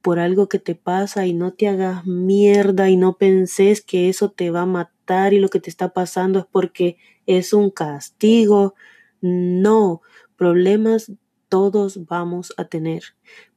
por 0.03 0.19
algo 0.19 0.49
que 0.49 0.59
te 0.59 0.75
pasa 0.75 1.27
y 1.27 1.35
no 1.35 1.53
te 1.53 1.69
hagas 1.69 2.07
mierda 2.07 2.89
y 2.89 2.97
no 2.97 3.17
penses 3.17 3.83
que 3.83 4.09
eso 4.09 4.31
te 4.31 4.51
va 4.51 4.63
a 4.63 4.67
matar 4.67 5.35
y 5.35 5.41
lo 5.41 5.49
que 5.49 5.61
te 5.61 5.71
está 5.71 5.93
pasando 5.93 6.39
es 6.39 6.47
porque 6.51 6.97
es 7.27 7.53
un 7.53 7.71
castigo. 7.71 8.75
No, 9.21 10.03
problemas 10.37 11.13
todos 11.49 12.07
vamos 12.07 12.53
a 12.57 12.67
tener, 12.67 13.03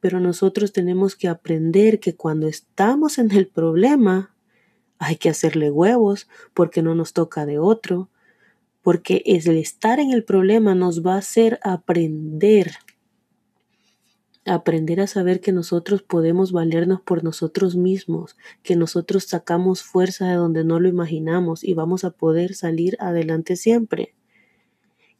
pero 0.00 0.18
nosotros 0.18 0.72
tenemos 0.72 1.14
que 1.14 1.28
aprender 1.28 2.00
que 2.00 2.16
cuando 2.16 2.48
estamos 2.48 3.18
en 3.18 3.30
el 3.32 3.46
problema 3.46 4.34
hay 4.98 5.16
que 5.16 5.28
hacerle 5.28 5.70
huevos 5.70 6.28
porque 6.54 6.82
no 6.82 6.94
nos 6.94 7.12
toca 7.12 7.44
de 7.44 7.58
otro, 7.58 8.08
porque 8.82 9.22
el 9.26 9.56
estar 9.56 10.00
en 10.00 10.10
el 10.10 10.24
problema 10.24 10.74
nos 10.74 11.04
va 11.04 11.14
a 11.14 11.18
hacer 11.18 11.60
aprender 11.62 12.72
aprender 14.44 15.00
a 15.00 15.06
saber 15.06 15.40
que 15.40 15.52
nosotros 15.52 16.02
podemos 16.02 16.52
valernos 16.52 17.00
por 17.00 17.22
nosotros 17.22 17.76
mismos, 17.76 18.36
que 18.62 18.76
nosotros 18.76 19.24
sacamos 19.24 19.82
fuerza 19.82 20.26
de 20.26 20.34
donde 20.34 20.64
no 20.64 20.80
lo 20.80 20.88
imaginamos 20.88 21.62
y 21.62 21.74
vamos 21.74 22.04
a 22.04 22.10
poder 22.10 22.54
salir 22.54 22.96
adelante 23.00 23.56
siempre. 23.56 24.14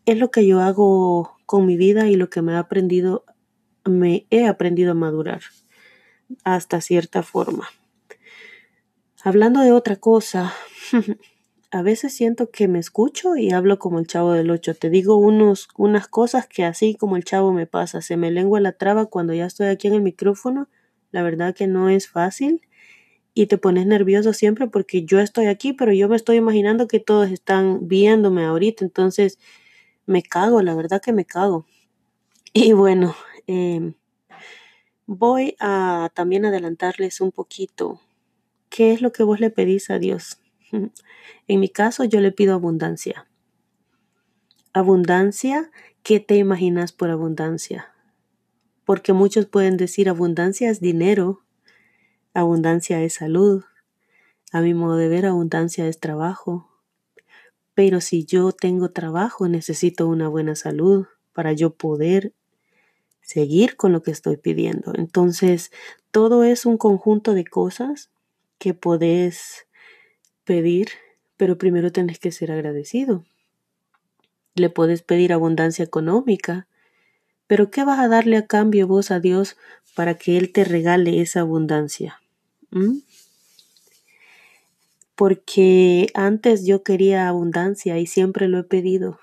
Es 0.07 0.19
lo 0.19 0.31
que 0.31 0.47
yo 0.47 0.61
hago 0.61 1.37
con 1.47 1.67
mi 1.67 1.77
vida 1.77 2.09
y 2.09 2.17
lo 2.17 2.31
que 2.31 2.43
me 2.43 2.53
he 2.53 2.57
aprendido, 2.57 3.25
me 3.85 4.27
he 4.31 4.47
aprendido 4.47 4.93
a 4.93 4.95
madurar 4.95 5.43
hasta 6.45 6.81
cierta 6.81 7.23
forma. 7.23 7.69
Hablando 9.23 9.61
de 9.61 9.71
otra 9.71 9.97
cosa, 9.97 10.53
a 11.73 11.81
veces 11.81 12.15
siento 12.15 12.51
que 12.51 12.69
me 12.69 12.79
escucho 12.79 13.35
y 13.35 13.51
hablo 13.51 13.79
como 13.79 13.99
el 13.99 14.07
chavo 14.07 14.33
del 14.33 14.51
8. 14.51 14.75
Te 14.75 14.91
digo 14.91 15.17
unos, 15.17 15.69
unas 15.79 16.07
cosas 16.07 16.47
que 16.47 16.65
así 16.65 16.95
como 16.95 17.17
el 17.17 17.25
chavo 17.25 17.51
me 17.55 17.67
pasa. 17.67 18.03
Se 18.03 18.19
me 18.19 18.31
lengua 18.31 18.61
la 18.61 18.73
traba 18.73 19.07
cuando 19.07 19.33
ya 19.33 19.47
estoy 19.47 19.69
aquí 19.69 19.89
en 19.89 19.95
el 19.95 20.03
micrófono. 20.03 20.69
La 21.13 21.23
verdad 21.23 21.55
que 21.55 21.67
no 21.67 21.89
es 21.89 22.11
fácil. 22.11 22.61
Y 23.33 23.47
te 23.47 23.57
pones 23.57 23.87
nervioso 23.87 24.35
siempre 24.35 24.69
porque 24.69 25.05
yo 25.07 25.19
estoy 25.19 25.47
aquí, 25.47 25.73
pero 25.73 25.95
yo 25.95 26.11
me 26.11 26.17
estoy 26.17 26.37
imaginando 26.37 26.87
que 26.89 27.01
todos 27.01 27.31
están 27.31 27.89
viéndome 27.89 28.45
ahorita. 28.45 28.85
Entonces 28.85 29.39
me 30.05 30.23
cago, 30.23 30.61
la 30.61 30.75
verdad 30.75 31.01
que 31.01 31.15
me 31.15 31.25
cago. 31.25 31.65
Y 32.53 32.75
bueno, 32.75 33.17
em, 33.47 33.95
voy 35.07 35.57
a 35.59 36.11
también 36.13 36.45
adelantarles 36.45 37.23
un 37.23 37.33
poquito. 37.33 37.99
¿Qué 38.69 38.93
es 38.93 39.01
lo 39.01 39.13
que 39.13 39.23
vos 39.23 39.41
le 39.41 39.49
pedís 39.49 39.89
a 39.89 39.99
Dios? 39.99 40.42
En 40.73 41.61
mi 41.61 41.69
caso, 41.69 42.05
yo 42.05 42.21
le 42.21 42.33
pido 42.33 42.55
abundancia. 42.55 43.29
Abundancia, 44.73 45.71
¿qué 46.03 46.19
te 46.19 46.37
imaginas 46.37 46.93
por 46.93 47.11
abundancia? 47.11 47.93
Porque 48.85 49.13
muchos 49.13 49.47
pueden 49.47 49.77
decir 49.77 50.09
abundancia 50.09 50.71
es 50.71 50.81
dinero, 50.81 51.43
abundancia 52.35 53.03
es 53.03 53.15
salud, 53.15 53.65
a 54.51 54.61
mi 54.61 54.75
modo 54.75 54.97
de 54.97 55.09
ver 55.09 55.27
abundancia 55.27 55.87
es 55.87 56.01
trabajo. 56.01 56.69
Pero 57.75 58.01
si 58.01 58.25
yo 58.25 58.53
tengo 58.53 58.91
trabajo, 58.91 59.49
necesito 59.49 60.09
una 60.09 60.29
buena 60.29 60.55
salud 60.57 61.07
para 61.33 61.53
yo 61.53 61.75
poder 61.75 62.35
seguir 63.21 63.77
con 63.77 63.93
lo 63.93 64.03
que 64.03 64.11
estoy 64.11 64.37
pidiendo. 64.37 64.93
Entonces, 64.95 65.71
todo 66.11 66.45
es 66.45 66.67
un 66.67 66.77
conjunto 66.77 67.35
de 67.35 67.45
cosas 67.45 68.11
que 68.59 68.75
podés 68.75 69.67
pedir, 70.45 70.89
pero 71.37 71.59
primero 71.59 71.93
tienes 71.93 72.19
que 72.19 72.33
ser 72.33 72.53
agradecido. 72.53 73.25
Le 74.55 74.71
puedes 74.71 75.03
pedir 75.03 75.33
abundancia 75.33 75.85
económica, 75.85 76.67
pero 77.47 77.71
¿qué 77.71 77.85
vas 77.85 77.99
a 77.99 78.09
darle 78.09 78.37
a 78.37 78.47
cambio 78.47 78.87
vos 78.87 79.11
a 79.11 79.21
Dios 79.21 79.57
para 79.95 80.17
que 80.17 80.39
Él 80.39 80.53
te 80.53 80.65
regale 80.65 81.21
esa 81.21 81.41
abundancia? 81.41 82.21
¿Mm? 82.71 82.99
Porque 85.15 86.09
antes 86.15 86.67
yo 86.67 86.83
quería 86.83 87.29
abundancia 87.29 87.99
y 87.99 88.07
siempre 88.07 88.49
lo 88.49 88.59
he 88.59 88.65
pedido. 88.65 89.19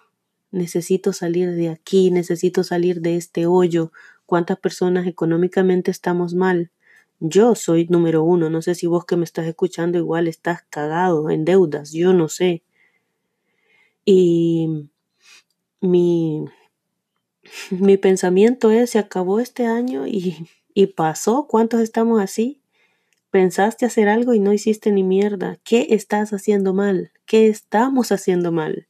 Necesito 0.52 1.14
salir 1.14 1.52
de 1.52 1.70
aquí, 1.70 2.12
necesito 2.12 2.64
salir 2.64 3.02
de 3.02 3.18
este 3.18 3.46
hoyo. 3.46 3.92
¿Cuántas 4.26 4.60
personas 4.60 5.08
económicamente 5.08 5.92
estamos 5.92 6.34
mal? 6.34 6.72
Yo 7.20 7.56
soy 7.56 7.86
número 7.88 8.24
uno. 8.24 8.50
No 8.50 8.62
sé 8.62 8.76
si 8.76 8.88
vos 8.88 9.06
que 9.06 9.18
me 9.18 9.26
estás 9.26 9.46
escuchando 9.46 9.98
igual 9.98 10.28
estás 10.28 10.64
cagado 10.70 11.30
en 11.30 11.46
deudas. 11.46 11.92
Yo 11.92 12.14
no 12.14 12.30
sé. 12.30 12.64
Y 14.06 14.90
mi, 15.82 16.46
mi 17.72 17.98
pensamiento 17.98 18.72
es, 18.72 18.92
se 18.92 19.00
acabó 19.00 19.40
este 19.40 19.66
año 19.66 20.08
y, 20.08 20.48
y 20.74 20.88
pasó. 20.88 21.48
¿Cuántos 21.48 21.82
estamos 21.82 22.22
así? 22.22 22.62
Pensaste 23.32 23.86
hacer 23.86 24.08
algo 24.08 24.34
y 24.34 24.40
no 24.40 24.54
hiciste 24.54 24.92
ni 24.92 25.04
mierda. 25.04 25.60
¿Qué 25.64 25.88
estás 25.92 26.34
haciendo 26.34 26.74
mal? 26.74 27.12
¿Qué 27.26 27.48
estamos 27.48 28.12
haciendo 28.12 28.52
mal? 28.52 28.88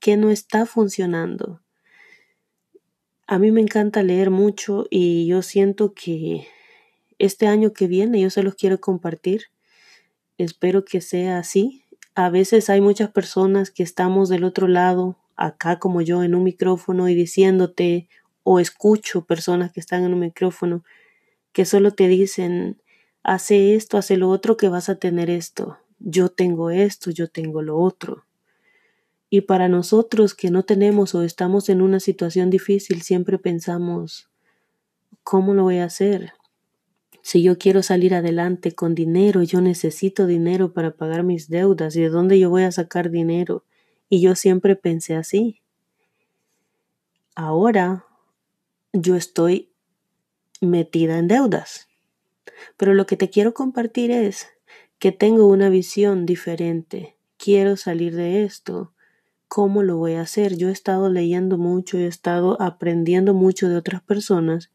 ¿Qué 0.00 0.16
no 0.16 0.30
está 0.30 0.64
funcionando? 0.64 1.60
A 3.26 3.38
mí 3.38 3.50
me 3.50 3.60
encanta 3.60 4.02
leer 4.02 4.30
mucho 4.30 4.86
y 4.88 5.26
yo 5.26 5.42
siento 5.42 5.92
que 5.92 6.46
este 7.18 7.46
año 7.46 7.72
que 7.72 7.86
viene 7.86 8.20
yo 8.20 8.30
se 8.30 8.42
los 8.42 8.54
quiero 8.54 8.80
compartir. 8.80 9.44
Espero 10.38 10.84
que 10.84 11.00
sea 11.00 11.38
así. 11.38 11.82
A 12.14 12.30
veces 12.30 12.70
hay 12.70 12.80
muchas 12.80 13.10
personas 13.10 13.70
que 13.70 13.82
estamos 13.82 14.28
del 14.28 14.44
otro 14.44 14.68
lado, 14.68 15.18
acá 15.36 15.78
como 15.78 16.00
yo, 16.00 16.22
en 16.22 16.34
un 16.34 16.44
micrófono 16.44 17.08
y 17.08 17.14
diciéndote, 17.14 18.08
o 18.42 18.60
escucho 18.60 19.24
personas 19.24 19.72
que 19.72 19.80
están 19.80 20.04
en 20.04 20.14
un 20.14 20.20
micrófono, 20.20 20.84
que 21.52 21.64
solo 21.64 21.92
te 21.92 22.08
dicen, 22.08 22.80
hace 23.22 23.74
esto, 23.74 23.98
hace 23.98 24.16
lo 24.16 24.30
otro 24.30 24.56
que 24.56 24.68
vas 24.68 24.88
a 24.88 24.96
tener 24.96 25.28
esto, 25.30 25.78
yo 25.98 26.28
tengo 26.28 26.70
esto, 26.70 27.10
yo 27.10 27.28
tengo 27.28 27.62
lo 27.62 27.78
otro. 27.78 28.24
Y 29.30 29.42
para 29.42 29.68
nosotros 29.68 30.34
que 30.34 30.50
no 30.50 30.62
tenemos 30.62 31.14
o 31.14 31.22
estamos 31.22 31.68
en 31.68 31.82
una 31.82 32.00
situación 32.00 32.48
difícil, 32.48 33.02
siempre 33.02 33.38
pensamos, 33.38 34.30
¿cómo 35.22 35.52
lo 35.52 35.64
voy 35.64 35.78
a 35.78 35.84
hacer? 35.84 36.32
Si 37.28 37.42
yo 37.42 37.58
quiero 37.58 37.82
salir 37.82 38.14
adelante 38.14 38.72
con 38.72 38.94
dinero, 38.94 39.42
yo 39.42 39.60
necesito 39.60 40.26
dinero 40.26 40.72
para 40.72 40.96
pagar 40.96 41.24
mis 41.24 41.50
deudas. 41.50 41.94
¿Y 41.94 42.00
de 42.00 42.08
dónde 42.08 42.38
yo 42.38 42.48
voy 42.48 42.62
a 42.62 42.72
sacar 42.72 43.10
dinero? 43.10 43.66
Y 44.08 44.22
yo 44.22 44.34
siempre 44.34 44.76
pensé 44.76 45.14
así. 45.14 45.60
Ahora 47.34 48.06
yo 48.94 49.14
estoy 49.14 49.74
metida 50.62 51.18
en 51.18 51.28
deudas. 51.28 51.88
Pero 52.78 52.94
lo 52.94 53.04
que 53.04 53.18
te 53.18 53.28
quiero 53.28 53.52
compartir 53.52 54.10
es 54.10 54.48
que 54.98 55.12
tengo 55.12 55.48
una 55.48 55.68
visión 55.68 56.24
diferente. 56.24 57.18
Quiero 57.36 57.76
salir 57.76 58.16
de 58.16 58.44
esto. 58.44 58.94
¿Cómo 59.48 59.82
lo 59.82 59.98
voy 59.98 60.14
a 60.14 60.22
hacer? 60.22 60.56
Yo 60.56 60.70
he 60.70 60.72
estado 60.72 61.10
leyendo 61.10 61.58
mucho, 61.58 61.98
he 61.98 62.06
estado 62.06 62.56
aprendiendo 62.62 63.34
mucho 63.34 63.68
de 63.68 63.76
otras 63.76 64.00
personas 64.00 64.72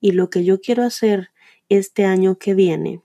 y 0.00 0.12
lo 0.12 0.30
que 0.30 0.42
yo 0.42 0.62
quiero 0.62 0.84
hacer 0.84 1.28
este 1.78 2.04
año 2.04 2.36
que 2.36 2.52
viene 2.52 3.00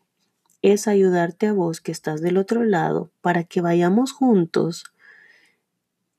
es 0.62 0.90
ayudarte 0.90 1.48
a 1.48 1.54
vos 1.54 1.80
que 1.80 1.94
estás 1.94 2.22
del 2.22 2.36
otro 2.36 2.66
lado 2.66 3.12
para 3.22 3.46
que 3.46 3.62
vayamos 3.62 4.12
juntos 4.12 4.84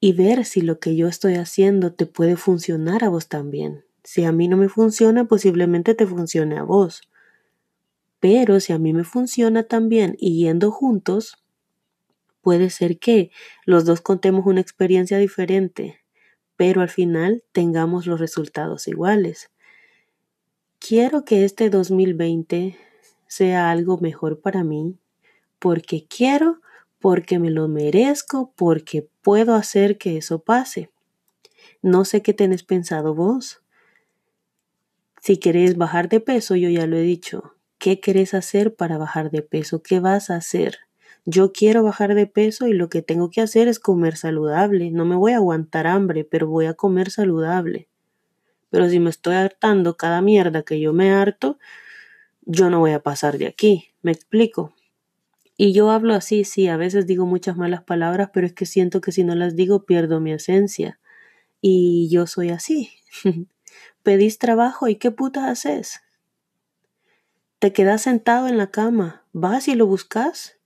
y 0.00 0.14
ver 0.14 0.46
si 0.46 0.62
lo 0.62 0.78
que 0.78 0.96
yo 0.96 1.08
estoy 1.08 1.34
haciendo 1.34 1.92
te 1.92 2.06
puede 2.06 2.36
funcionar 2.36 3.04
a 3.04 3.10
vos 3.10 3.28
también. 3.28 3.84
Si 4.02 4.24
a 4.24 4.32
mí 4.32 4.48
no 4.48 4.56
me 4.56 4.70
funciona, 4.70 5.26
posiblemente 5.26 5.94
te 5.94 6.06
funcione 6.06 6.56
a 6.56 6.62
vos. 6.62 7.02
Pero 8.18 8.60
si 8.60 8.72
a 8.72 8.78
mí 8.78 8.94
me 8.94 9.04
funciona 9.04 9.64
también 9.64 10.16
y 10.18 10.44
yendo 10.44 10.70
juntos, 10.70 11.44
puede 12.40 12.70
ser 12.70 12.98
que 12.98 13.30
los 13.66 13.84
dos 13.84 14.00
contemos 14.00 14.46
una 14.46 14.62
experiencia 14.62 15.18
diferente, 15.18 16.00
pero 16.56 16.80
al 16.80 16.88
final 16.88 17.44
tengamos 17.52 18.06
los 18.06 18.18
resultados 18.18 18.88
iguales. 18.88 19.50
Quiero 20.80 21.24
que 21.24 21.44
este 21.44 21.70
2020 21.70 22.76
sea 23.26 23.70
algo 23.70 23.98
mejor 23.98 24.40
para 24.40 24.62
mí, 24.62 24.96
porque 25.58 26.06
quiero, 26.06 26.60
porque 27.00 27.38
me 27.38 27.50
lo 27.50 27.68
merezco, 27.68 28.52
porque 28.56 29.08
puedo 29.22 29.54
hacer 29.54 29.98
que 29.98 30.16
eso 30.16 30.38
pase. 30.38 30.90
No 31.82 32.04
sé 32.04 32.22
qué 32.22 32.32
tenés 32.32 32.62
pensado 32.62 33.14
vos. 33.14 33.60
Si 35.20 35.36
querés 35.38 35.76
bajar 35.76 36.08
de 36.08 36.20
peso, 36.20 36.54
yo 36.54 36.70
ya 36.70 36.86
lo 36.86 36.96
he 36.96 37.02
dicho. 37.02 37.54
¿Qué 37.78 38.00
querés 38.00 38.32
hacer 38.32 38.74
para 38.74 38.98
bajar 38.98 39.30
de 39.30 39.42
peso? 39.42 39.82
¿Qué 39.82 39.98
vas 40.00 40.30
a 40.30 40.36
hacer? 40.36 40.78
Yo 41.24 41.52
quiero 41.52 41.82
bajar 41.82 42.14
de 42.14 42.26
peso 42.26 42.68
y 42.68 42.72
lo 42.72 42.88
que 42.88 43.02
tengo 43.02 43.30
que 43.30 43.40
hacer 43.40 43.68
es 43.68 43.80
comer 43.80 44.16
saludable. 44.16 44.90
No 44.92 45.04
me 45.04 45.16
voy 45.16 45.32
a 45.32 45.36
aguantar 45.36 45.88
hambre, 45.88 46.24
pero 46.24 46.46
voy 46.46 46.66
a 46.66 46.74
comer 46.74 47.10
saludable. 47.10 47.88
Pero 48.70 48.88
si 48.88 49.00
me 49.00 49.10
estoy 49.10 49.34
hartando 49.34 49.96
cada 49.96 50.20
mierda 50.22 50.62
que 50.62 50.80
yo 50.80 50.92
me 50.92 51.10
harto, 51.10 51.58
yo 52.42 52.70
no 52.70 52.80
voy 52.80 52.92
a 52.92 53.02
pasar 53.02 53.38
de 53.38 53.46
aquí. 53.46 53.88
¿Me 54.02 54.12
explico? 54.12 54.74
Y 55.56 55.72
yo 55.72 55.90
hablo 55.90 56.14
así, 56.14 56.44
sí, 56.44 56.68
a 56.68 56.76
veces 56.76 57.06
digo 57.06 57.26
muchas 57.26 57.56
malas 57.56 57.82
palabras, 57.82 58.30
pero 58.32 58.46
es 58.46 58.52
que 58.52 58.64
siento 58.64 59.00
que 59.00 59.12
si 59.12 59.24
no 59.24 59.34
las 59.34 59.56
digo 59.56 59.84
pierdo 59.84 60.20
mi 60.20 60.32
esencia. 60.32 61.00
Y 61.60 62.08
yo 62.10 62.26
soy 62.26 62.50
así. 62.50 62.90
Pedís 64.04 64.38
trabajo 64.38 64.88
y 64.88 64.96
qué 64.96 65.10
puta 65.10 65.50
haces. 65.50 66.00
Te 67.58 67.72
quedas 67.72 68.02
sentado 68.02 68.48
en 68.48 68.56
la 68.56 68.70
cama, 68.70 69.26
vas 69.32 69.68
y 69.68 69.74
lo 69.74 69.86
buscas. 69.86 70.58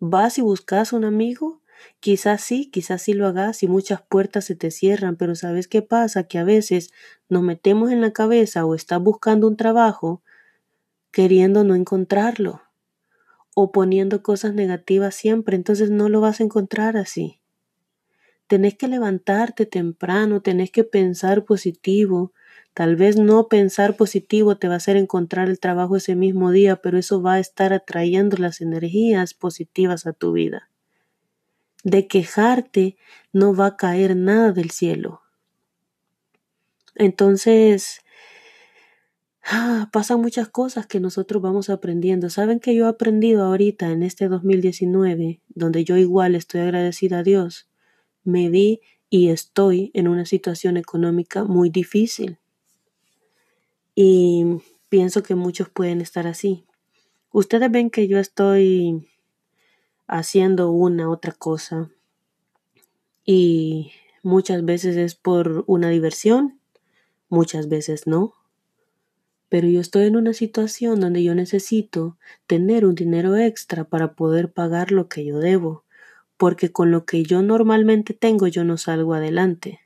Vas 0.00 0.36
y 0.36 0.42
buscas 0.42 0.92
un 0.92 1.04
amigo 1.04 1.61
Quizás 2.00 2.42
sí, 2.42 2.70
quizás 2.70 3.02
sí 3.02 3.12
lo 3.12 3.26
hagas 3.26 3.62
y 3.62 3.68
muchas 3.68 4.02
puertas 4.02 4.44
se 4.44 4.56
te 4.56 4.70
cierran, 4.70 5.16
pero 5.16 5.34
¿sabes 5.34 5.68
qué 5.68 5.82
pasa? 5.82 6.24
Que 6.24 6.38
a 6.38 6.44
veces 6.44 6.90
nos 7.28 7.42
metemos 7.42 7.92
en 7.92 8.00
la 8.00 8.12
cabeza 8.12 8.64
o 8.64 8.74
estás 8.74 9.00
buscando 9.00 9.46
un 9.46 9.56
trabajo 9.56 10.22
queriendo 11.12 11.62
no 11.62 11.74
encontrarlo 11.74 12.62
o 13.54 13.70
poniendo 13.70 14.22
cosas 14.22 14.54
negativas 14.54 15.14
siempre, 15.14 15.56
entonces 15.56 15.90
no 15.90 16.08
lo 16.08 16.20
vas 16.20 16.40
a 16.40 16.44
encontrar 16.44 16.96
así. 16.96 17.40
Tenés 18.46 18.76
que 18.76 18.88
levantarte 18.88 19.66
temprano, 19.66 20.42
tenés 20.42 20.70
que 20.70 20.84
pensar 20.84 21.44
positivo. 21.44 22.32
Tal 22.74 22.96
vez 22.96 23.16
no 23.16 23.48
pensar 23.48 23.96
positivo 23.96 24.56
te 24.56 24.68
va 24.68 24.74
a 24.74 24.76
hacer 24.78 24.96
encontrar 24.96 25.48
el 25.48 25.60
trabajo 25.60 25.96
ese 25.96 26.16
mismo 26.16 26.50
día, 26.50 26.76
pero 26.76 26.98
eso 26.98 27.22
va 27.22 27.34
a 27.34 27.40
estar 27.40 27.72
atrayendo 27.72 28.36
las 28.38 28.60
energías 28.60 29.34
positivas 29.34 30.06
a 30.06 30.12
tu 30.12 30.32
vida 30.32 30.71
de 31.82 32.06
quejarte 32.06 32.96
no 33.32 33.54
va 33.54 33.66
a 33.66 33.76
caer 33.76 34.16
nada 34.16 34.52
del 34.52 34.70
cielo. 34.70 35.22
Entonces, 36.94 38.00
ah, 39.44 39.88
pasan 39.92 40.20
muchas 40.20 40.48
cosas 40.48 40.86
que 40.86 41.00
nosotros 41.00 41.42
vamos 41.42 41.70
aprendiendo. 41.70 42.30
¿Saben 42.30 42.60
que 42.60 42.74
yo 42.74 42.86
he 42.86 42.88
aprendido 42.88 43.44
ahorita 43.44 43.90
en 43.90 44.02
este 44.02 44.28
2019, 44.28 45.40
donde 45.48 45.84
yo 45.84 45.96
igual 45.96 46.34
estoy 46.34 46.60
agradecida 46.60 47.18
a 47.18 47.22
Dios? 47.22 47.68
Me 48.24 48.50
vi 48.50 48.80
y 49.08 49.28
estoy 49.28 49.90
en 49.94 50.08
una 50.08 50.26
situación 50.26 50.76
económica 50.76 51.44
muy 51.44 51.70
difícil. 51.70 52.38
Y 53.94 54.58
pienso 54.88 55.22
que 55.22 55.34
muchos 55.34 55.68
pueden 55.68 56.00
estar 56.00 56.26
así. 56.26 56.64
Ustedes 57.30 57.70
ven 57.70 57.90
que 57.90 58.08
yo 58.08 58.18
estoy 58.18 59.08
haciendo 60.06 60.70
una 60.70 61.10
otra 61.10 61.32
cosa. 61.32 61.90
Y 63.24 63.92
muchas 64.22 64.64
veces 64.64 64.96
es 64.96 65.14
por 65.14 65.64
una 65.66 65.90
diversión, 65.90 66.58
muchas 67.28 67.68
veces 67.68 68.06
no. 68.06 68.34
Pero 69.48 69.68
yo 69.68 69.80
estoy 69.80 70.06
en 70.06 70.16
una 70.16 70.32
situación 70.32 71.00
donde 71.00 71.22
yo 71.22 71.34
necesito 71.34 72.16
tener 72.46 72.86
un 72.86 72.94
dinero 72.94 73.36
extra 73.36 73.84
para 73.84 74.14
poder 74.14 74.52
pagar 74.52 74.92
lo 74.92 75.08
que 75.08 75.24
yo 75.24 75.38
debo, 75.38 75.84
porque 76.36 76.72
con 76.72 76.90
lo 76.90 77.04
que 77.04 77.22
yo 77.22 77.42
normalmente 77.42 78.14
tengo 78.14 78.46
yo 78.46 78.64
no 78.64 78.78
salgo 78.78 79.14
adelante. 79.14 79.80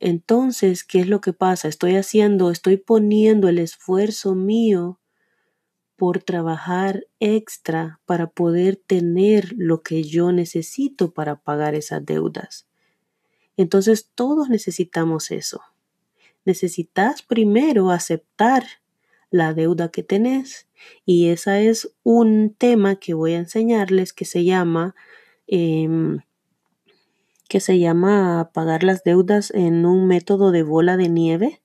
Entonces, 0.00 0.82
¿qué 0.82 1.00
es 1.00 1.08
lo 1.08 1.20
que 1.20 1.34
pasa? 1.34 1.68
Estoy 1.68 1.96
haciendo, 1.96 2.50
estoy 2.50 2.78
poniendo 2.78 3.48
el 3.48 3.58
esfuerzo 3.58 4.34
mío 4.34 4.98
por 6.00 6.22
trabajar 6.22 7.06
extra 7.18 8.00
para 8.06 8.30
poder 8.30 8.76
tener 8.76 9.52
lo 9.58 9.82
que 9.82 10.02
yo 10.02 10.32
necesito 10.32 11.12
para 11.12 11.42
pagar 11.42 11.74
esas 11.74 12.02
deudas. 12.06 12.66
Entonces 13.58 14.08
todos 14.14 14.48
necesitamos 14.48 15.30
eso. 15.30 15.60
Necesitas 16.46 17.20
primero 17.20 17.90
aceptar 17.90 18.64
la 19.28 19.52
deuda 19.52 19.90
que 19.90 20.02
tenés 20.02 20.68
y 21.04 21.28
ese 21.28 21.68
es 21.68 21.94
un 22.02 22.54
tema 22.56 22.96
que 22.96 23.12
voy 23.12 23.34
a 23.34 23.40
enseñarles 23.40 24.14
que 24.14 24.24
se 24.24 24.42
llama 24.42 24.94
em, 25.46 26.20
que 27.46 27.60
se 27.60 27.78
llama 27.78 28.52
pagar 28.54 28.84
las 28.84 29.04
deudas 29.04 29.50
en 29.50 29.84
un 29.84 30.06
método 30.06 30.50
de 30.50 30.62
bola 30.62 30.96
de 30.96 31.10
nieve 31.10 31.59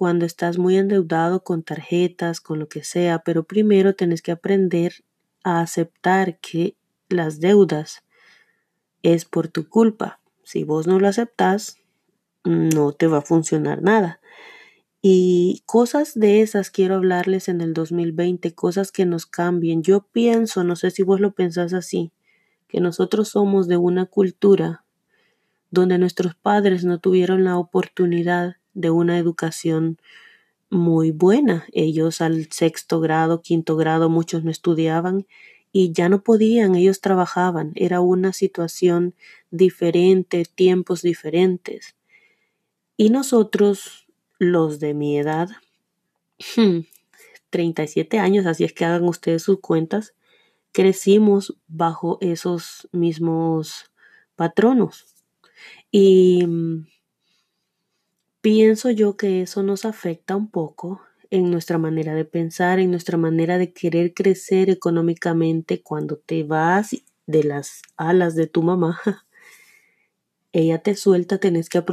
cuando 0.00 0.24
estás 0.24 0.56
muy 0.56 0.78
endeudado 0.78 1.44
con 1.44 1.62
tarjetas, 1.62 2.40
con 2.40 2.58
lo 2.58 2.70
que 2.70 2.84
sea, 2.84 3.18
pero 3.18 3.44
primero 3.44 3.94
tienes 3.94 4.22
que 4.22 4.32
aprender 4.32 5.04
a 5.44 5.60
aceptar 5.60 6.38
que 6.40 6.74
las 7.10 7.38
deudas 7.38 8.02
es 9.02 9.26
por 9.26 9.48
tu 9.48 9.68
culpa. 9.68 10.18
Si 10.42 10.64
vos 10.64 10.86
no 10.86 10.98
lo 10.98 11.06
aceptas, 11.06 11.76
no 12.44 12.92
te 12.92 13.08
va 13.08 13.18
a 13.18 13.20
funcionar 13.20 13.82
nada. 13.82 14.22
Y 15.02 15.64
cosas 15.66 16.18
de 16.18 16.40
esas 16.40 16.70
quiero 16.70 16.94
hablarles 16.94 17.50
en 17.50 17.60
el 17.60 17.74
2020, 17.74 18.54
cosas 18.54 18.92
que 18.92 19.04
nos 19.04 19.26
cambien. 19.26 19.82
Yo 19.82 20.06
pienso, 20.10 20.64
no 20.64 20.76
sé 20.76 20.90
si 20.92 21.02
vos 21.02 21.20
lo 21.20 21.32
pensás 21.32 21.74
así, 21.74 22.10
que 22.68 22.80
nosotros 22.80 23.28
somos 23.28 23.68
de 23.68 23.76
una 23.76 24.06
cultura 24.06 24.86
donde 25.70 25.98
nuestros 25.98 26.34
padres 26.36 26.86
no 26.86 27.00
tuvieron 27.00 27.44
la 27.44 27.58
oportunidad 27.58 28.59
de 28.74 28.90
una 28.90 29.18
educación 29.18 29.98
muy 30.70 31.10
buena. 31.10 31.66
Ellos 31.72 32.20
al 32.20 32.50
sexto 32.52 33.00
grado, 33.00 33.42
quinto 33.42 33.76
grado, 33.76 34.08
muchos 34.08 34.44
no 34.44 34.50
estudiaban 34.50 35.26
y 35.72 35.92
ya 35.92 36.08
no 36.08 36.22
podían, 36.22 36.74
ellos 36.74 37.00
trabajaban. 37.00 37.72
Era 37.74 38.00
una 38.00 38.32
situación 38.32 39.14
diferente, 39.50 40.44
tiempos 40.54 41.02
diferentes. 41.02 41.96
Y 42.96 43.10
nosotros, 43.10 44.06
los 44.38 44.80
de 44.80 44.94
mi 44.94 45.18
edad, 45.18 45.48
37 47.50 48.18
años, 48.18 48.46
así 48.46 48.64
es 48.64 48.72
que 48.72 48.84
hagan 48.84 49.04
ustedes 49.04 49.42
sus 49.42 49.60
cuentas, 49.60 50.14
crecimos 50.72 51.56
bajo 51.68 52.18
esos 52.20 52.88
mismos 52.92 53.90
patronos. 54.36 55.14
Y 55.90 56.46
Pienso 58.42 58.90
yo 58.90 59.18
que 59.18 59.42
eso 59.42 59.62
nos 59.62 59.84
afecta 59.84 60.34
un 60.34 60.50
poco 60.50 61.02
en 61.30 61.50
nuestra 61.50 61.76
manera 61.76 62.14
de 62.14 62.24
pensar, 62.24 62.78
en 62.80 62.90
nuestra 62.90 63.18
manera 63.18 63.58
de 63.58 63.74
querer 63.74 64.14
crecer 64.14 64.70
económicamente 64.70 65.82
cuando 65.82 66.16
te 66.16 66.42
vas 66.42 66.96
de 67.26 67.44
las 67.44 67.82
alas 67.98 68.34
de 68.34 68.46
tu 68.46 68.62
mamá. 68.62 68.98
Ella 70.52 70.78
te 70.78 70.96
suelta, 70.96 71.36
tenés 71.36 71.68
que 71.68 71.84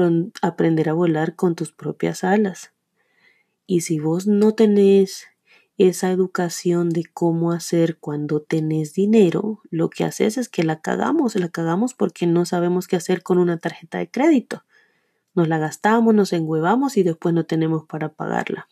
aprender 0.42 0.90
a 0.90 0.94
volar 0.94 1.36
con 1.36 1.54
tus 1.54 1.74
propias 1.74 2.24
alas. 2.24 2.72
Y 3.66 3.82
si 3.82 4.00
vos 4.00 4.26
no 4.26 4.56
tenés 4.56 5.28
esa 5.78 6.12
educación 6.12 6.90
de 6.92 7.04
cómo 7.14 7.52
hacer 7.52 7.98
cuando 8.00 8.42
tenés 8.42 8.94
dinero, 8.94 9.60
lo 9.70 9.90
que 9.90 10.06
haces 10.06 10.38
es 10.38 10.48
que 10.48 10.64
la 10.64 10.80
cagamos, 10.80 11.36
la 11.36 11.50
cagamos 11.50 11.94
porque 11.94 12.26
no 12.26 12.46
sabemos 12.46 12.88
qué 12.88 12.96
hacer 12.96 13.22
con 13.22 13.38
una 13.38 13.58
tarjeta 13.58 13.98
de 13.98 14.10
crédito. 14.10 14.64
Nos 15.38 15.48
la 15.48 15.58
gastamos, 15.58 16.14
nos 16.14 16.34
enguevamos 16.34 16.98
y 16.98 17.04
después 17.04 17.34
no 17.34 17.46
tenemos 17.46 17.86
para 17.86 18.10
pagarla. 18.10 18.68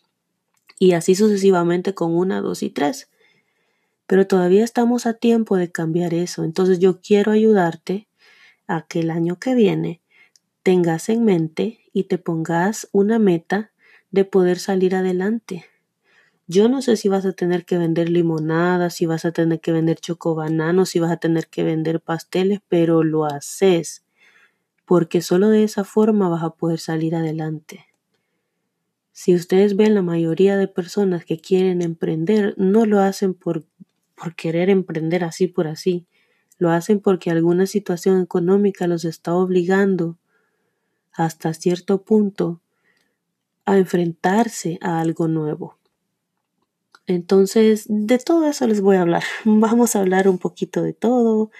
Y 0.78 0.92
así 0.92 1.14
sucesivamente 1.14 1.94
con 1.94 2.14
una, 2.14 2.42
dos 2.42 2.62
y 2.62 2.68
tres. 2.68 3.08
Pero 4.06 4.26
todavía 4.26 4.64
estamos 4.64 5.06
a 5.06 5.14
tiempo 5.14 5.56
de 5.56 5.72
cambiar 5.72 6.12
eso. 6.12 6.44
Entonces 6.44 6.78
yo 6.78 7.00
quiero 7.00 7.32
ayudarte 7.32 8.08
a 8.66 8.82
que 8.82 9.00
el 9.00 9.10
año 9.10 9.38
que 9.38 9.54
viene 9.54 10.02
tengas 10.62 11.08
en 11.08 11.24
mente 11.24 11.80
y 11.94 12.04
te 12.04 12.18
pongas 12.18 12.88
una 12.92 13.18
meta 13.18 13.70
de 14.10 14.26
poder 14.26 14.58
salir 14.58 14.94
adelante 14.94 15.64
yo 16.48 16.68
no 16.68 16.80
sé 16.80 16.96
si 16.96 17.08
vas 17.08 17.26
a 17.26 17.32
tener 17.32 17.64
que 17.64 17.76
vender 17.76 18.08
limonadas, 18.08 18.94
si 18.94 19.06
vas 19.06 19.24
a 19.24 19.32
tener 19.32 19.60
que 19.60 19.72
vender 19.72 19.98
chocobananos, 19.98 20.90
si 20.90 21.00
vas 21.00 21.10
a 21.10 21.16
tener 21.16 21.48
que 21.48 21.64
vender 21.64 22.00
pasteles, 22.00 22.60
pero 22.68 23.02
lo 23.02 23.24
haces 23.24 24.04
porque 24.86 25.20
solo 25.20 25.48
de 25.50 25.64
esa 25.64 25.84
forma 25.84 26.28
vas 26.28 26.42
a 26.42 26.50
poder 26.50 26.78
salir 26.78 27.14
adelante. 27.14 27.86
Si 29.12 29.34
ustedes 29.34 29.76
ven 29.76 29.94
la 29.94 30.02
mayoría 30.02 30.56
de 30.56 30.68
personas 30.68 31.24
que 31.24 31.38
quieren 31.38 31.82
emprender, 31.82 32.54
no 32.56 32.86
lo 32.86 33.00
hacen 33.00 33.34
por, 33.34 33.64
por 34.14 34.34
querer 34.34 34.70
emprender 34.70 35.24
así 35.24 35.48
por 35.48 35.66
así, 35.66 36.06
lo 36.58 36.70
hacen 36.70 37.00
porque 37.00 37.30
alguna 37.30 37.66
situación 37.66 38.22
económica 38.22 38.86
los 38.86 39.04
está 39.04 39.34
obligando 39.34 40.16
hasta 41.12 41.52
cierto 41.52 42.02
punto 42.02 42.60
a 43.64 43.78
enfrentarse 43.78 44.78
a 44.80 45.00
algo 45.00 45.28
nuevo. 45.28 45.76
Entonces, 47.06 47.86
de 47.88 48.18
todo 48.18 48.46
eso 48.46 48.66
les 48.66 48.80
voy 48.80 48.96
a 48.96 49.02
hablar. 49.02 49.22
Vamos 49.44 49.96
a 49.96 50.00
hablar 50.00 50.28
un 50.28 50.38
poquito 50.38 50.82
de 50.82 50.92
todo. 50.92 51.50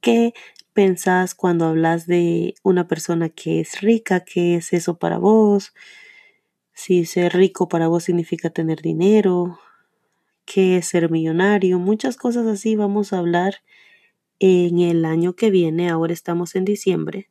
¿Qué 0.00 0.34
pensás 0.74 1.34
cuando 1.34 1.66
hablas 1.66 2.06
de 2.06 2.54
una 2.62 2.86
persona 2.86 3.30
que 3.30 3.60
es 3.60 3.80
rica? 3.80 4.20
¿Qué 4.20 4.56
es 4.56 4.72
eso 4.72 4.98
para 4.98 5.18
vos? 5.18 5.72
Si 6.74 7.06
ser 7.06 7.32
rico 7.34 7.68
para 7.68 7.88
vos 7.88 8.04
significa 8.04 8.50
tener 8.50 8.82
dinero. 8.82 9.58
¿Qué 10.44 10.76
es 10.76 10.86
ser 10.88 11.10
millonario? 11.10 11.78
Muchas 11.78 12.16
cosas 12.16 12.46
así 12.46 12.76
vamos 12.76 13.12
a 13.12 13.18
hablar 13.18 13.62
en 14.40 14.80
el 14.80 15.04
año 15.04 15.34
que 15.34 15.50
viene. 15.50 15.88
Ahora 15.88 16.12
estamos 16.12 16.56
en 16.56 16.64
diciembre. 16.64 17.30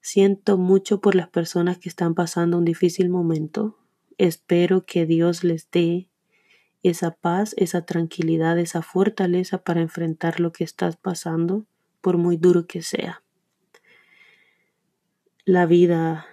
Siento 0.00 0.58
mucho 0.58 1.00
por 1.00 1.16
las 1.16 1.28
personas 1.28 1.78
que 1.78 1.88
están 1.88 2.14
pasando 2.14 2.58
un 2.58 2.64
difícil 2.64 3.08
momento. 3.08 3.76
Espero 4.18 4.86
que 4.86 5.06
Dios 5.06 5.42
les 5.42 5.68
dé 5.70 6.08
esa 6.82 7.10
paz, 7.10 7.54
esa 7.58 7.84
tranquilidad, 7.84 8.58
esa 8.58 8.82
fortaleza 8.82 9.64
para 9.64 9.80
enfrentar 9.80 10.38
lo 10.38 10.52
que 10.52 10.62
estás 10.62 10.96
pasando, 10.96 11.66
por 12.06 12.18
muy 12.18 12.36
duro 12.36 12.68
que 12.68 12.82
sea. 12.82 13.24
La 15.44 15.66
vida 15.66 16.24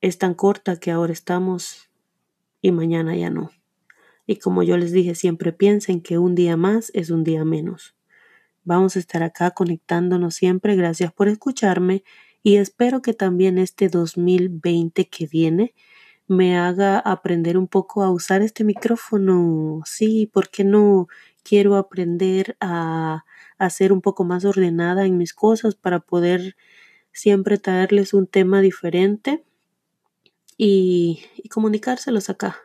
es 0.00 0.16
tan 0.16 0.32
corta 0.32 0.80
que 0.80 0.90
ahora 0.90 1.12
estamos 1.12 1.90
y 2.62 2.72
mañana 2.72 3.14
ya 3.14 3.28
no. 3.28 3.50
Y 4.26 4.36
como 4.36 4.62
yo 4.62 4.78
les 4.78 4.90
dije, 4.92 5.14
siempre 5.14 5.52
piensen 5.52 6.00
que 6.00 6.16
un 6.16 6.34
día 6.34 6.56
más 6.56 6.90
es 6.94 7.10
un 7.10 7.24
día 7.24 7.44
menos. 7.44 7.94
Vamos 8.62 8.96
a 8.96 9.00
estar 9.00 9.22
acá 9.22 9.50
conectándonos 9.50 10.34
siempre. 10.34 10.76
Gracias 10.76 11.12
por 11.12 11.28
escucharme 11.28 12.02
y 12.42 12.56
espero 12.56 13.02
que 13.02 13.12
también 13.12 13.58
este 13.58 13.90
2020 13.90 15.10
que 15.10 15.26
viene 15.26 15.74
me 16.26 16.56
haga 16.56 17.00
aprender 17.00 17.58
un 17.58 17.68
poco 17.68 18.02
a 18.02 18.10
usar 18.10 18.40
este 18.40 18.64
micrófono. 18.64 19.82
Sí, 19.84 20.26
¿por 20.32 20.48
qué 20.48 20.64
no? 20.64 21.08
Quiero 21.42 21.76
aprender 21.76 22.56
a, 22.60 23.26
a 23.64 23.70
ser 23.70 23.92
un 23.92 24.00
poco 24.00 24.24
más 24.24 24.44
ordenada 24.44 25.06
en 25.06 25.16
mis 25.18 25.34
cosas 25.34 25.74
para 25.74 26.00
poder 26.00 26.56
siempre 27.12 27.58
traerles 27.58 28.14
un 28.14 28.26
tema 28.26 28.60
diferente 28.60 29.44
y, 30.56 31.24
y 31.36 31.48
comunicárselos 31.48 32.30
acá. 32.30 32.56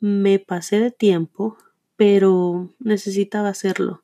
Me 0.00 0.38
pasé 0.38 0.80
de 0.80 0.90
tiempo, 0.90 1.56
pero 1.96 2.74
necesitaba 2.78 3.48
hacerlo. 3.48 4.02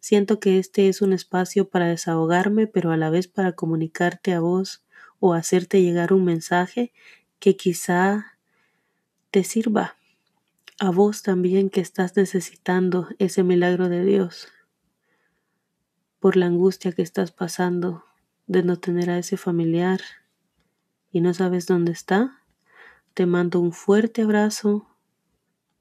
Siento 0.00 0.40
que 0.40 0.58
este 0.58 0.88
es 0.88 1.00
un 1.02 1.12
espacio 1.12 1.68
para 1.68 1.86
desahogarme, 1.86 2.66
pero 2.66 2.92
a 2.92 2.96
la 2.96 3.10
vez 3.10 3.28
para 3.28 3.52
comunicarte 3.52 4.32
a 4.32 4.40
vos 4.40 4.84
o 5.20 5.32
hacerte 5.32 5.82
llegar 5.82 6.12
un 6.12 6.24
mensaje 6.24 6.92
que 7.38 7.56
quizá 7.56 8.38
te 9.30 9.44
sirva 9.44 9.96
a 10.78 10.90
vos 10.90 11.22
también 11.22 11.70
que 11.70 11.80
estás 11.80 12.16
necesitando 12.16 13.08
ese 13.18 13.42
milagro 13.42 13.88
de 13.88 14.04
Dios 14.04 14.48
por 16.24 16.38
la 16.38 16.46
angustia 16.46 16.92
que 16.92 17.02
estás 17.02 17.32
pasando 17.32 18.02
de 18.46 18.62
no 18.62 18.78
tener 18.80 19.10
a 19.10 19.18
ese 19.18 19.36
familiar 19.36 20.00
y 21.12 21.20
no 21.20 21.34
sabes 21.34 21.66
dónde 21.66 21.92
está, 21.92 22.42
te 23.12 23.26
mando 23.26 23.60
un 23.60 23.72
fuerte 23.72 24.22
abrazo 24.22 24.88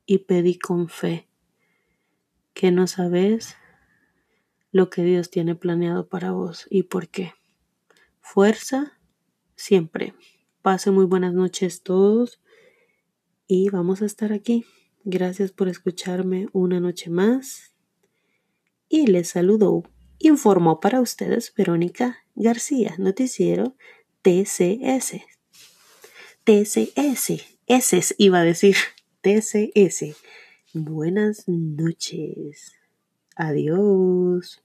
y 0.06 0.18
pedí 0.18 0.60
con 0.60 0.90
fe 0.90 1.30
que 2.54 2.72
no 2.72 2.88
sabes 2.88 3.56
lo 4.74 4.90
que 4.90 5.06
Dios 5.06 5.30
tiene 5.30 5.56
planeado 5.56 6.10
para 6.10 6.32
vos 6.32 6.68
y 6.70 6.84
por 6.84 7.08
qué. 7.08 7.32
Fuerza 8.20 9.00
siempre. 9.56 10.14
Pasen 10.62 10.94
muy 10.94 11.06
buenas 11.06 11.34
noches 11.34 11.84
todos 11.84 12.42
y 13.48 13.70
vamos 13.70 14.02
a 14.02 14.06
estar 14.06 14.34
aquí. 14.34 14.66
Gracias 15.06 15.54
por 15.54 15.70
escucharme 15.70 16.48
una 16.52 16.82
noche 16.82 17.10
más. 17.10 17.78
Y 18.90 19.08
les 19.08 19.30
saludo. 19.30 19.84
Informó 20.26 20.80
para 20.80 21.02
ustedes 21.02 21.54
Verónica 21.54 22.20
García, 22.34 22.96
noticiero 22.98 23.76
TCS. 24.22 25.22
TCS. 26.46 27.44
S 27.68 28.16
iba 28.18 28.40
a 28.40 28.44
decir. 28.46 28.78
TCS. 29.20 30.16
Buenas 30.74 31.44
noches. 31.48 32.72
Adiós. 33.36 34.64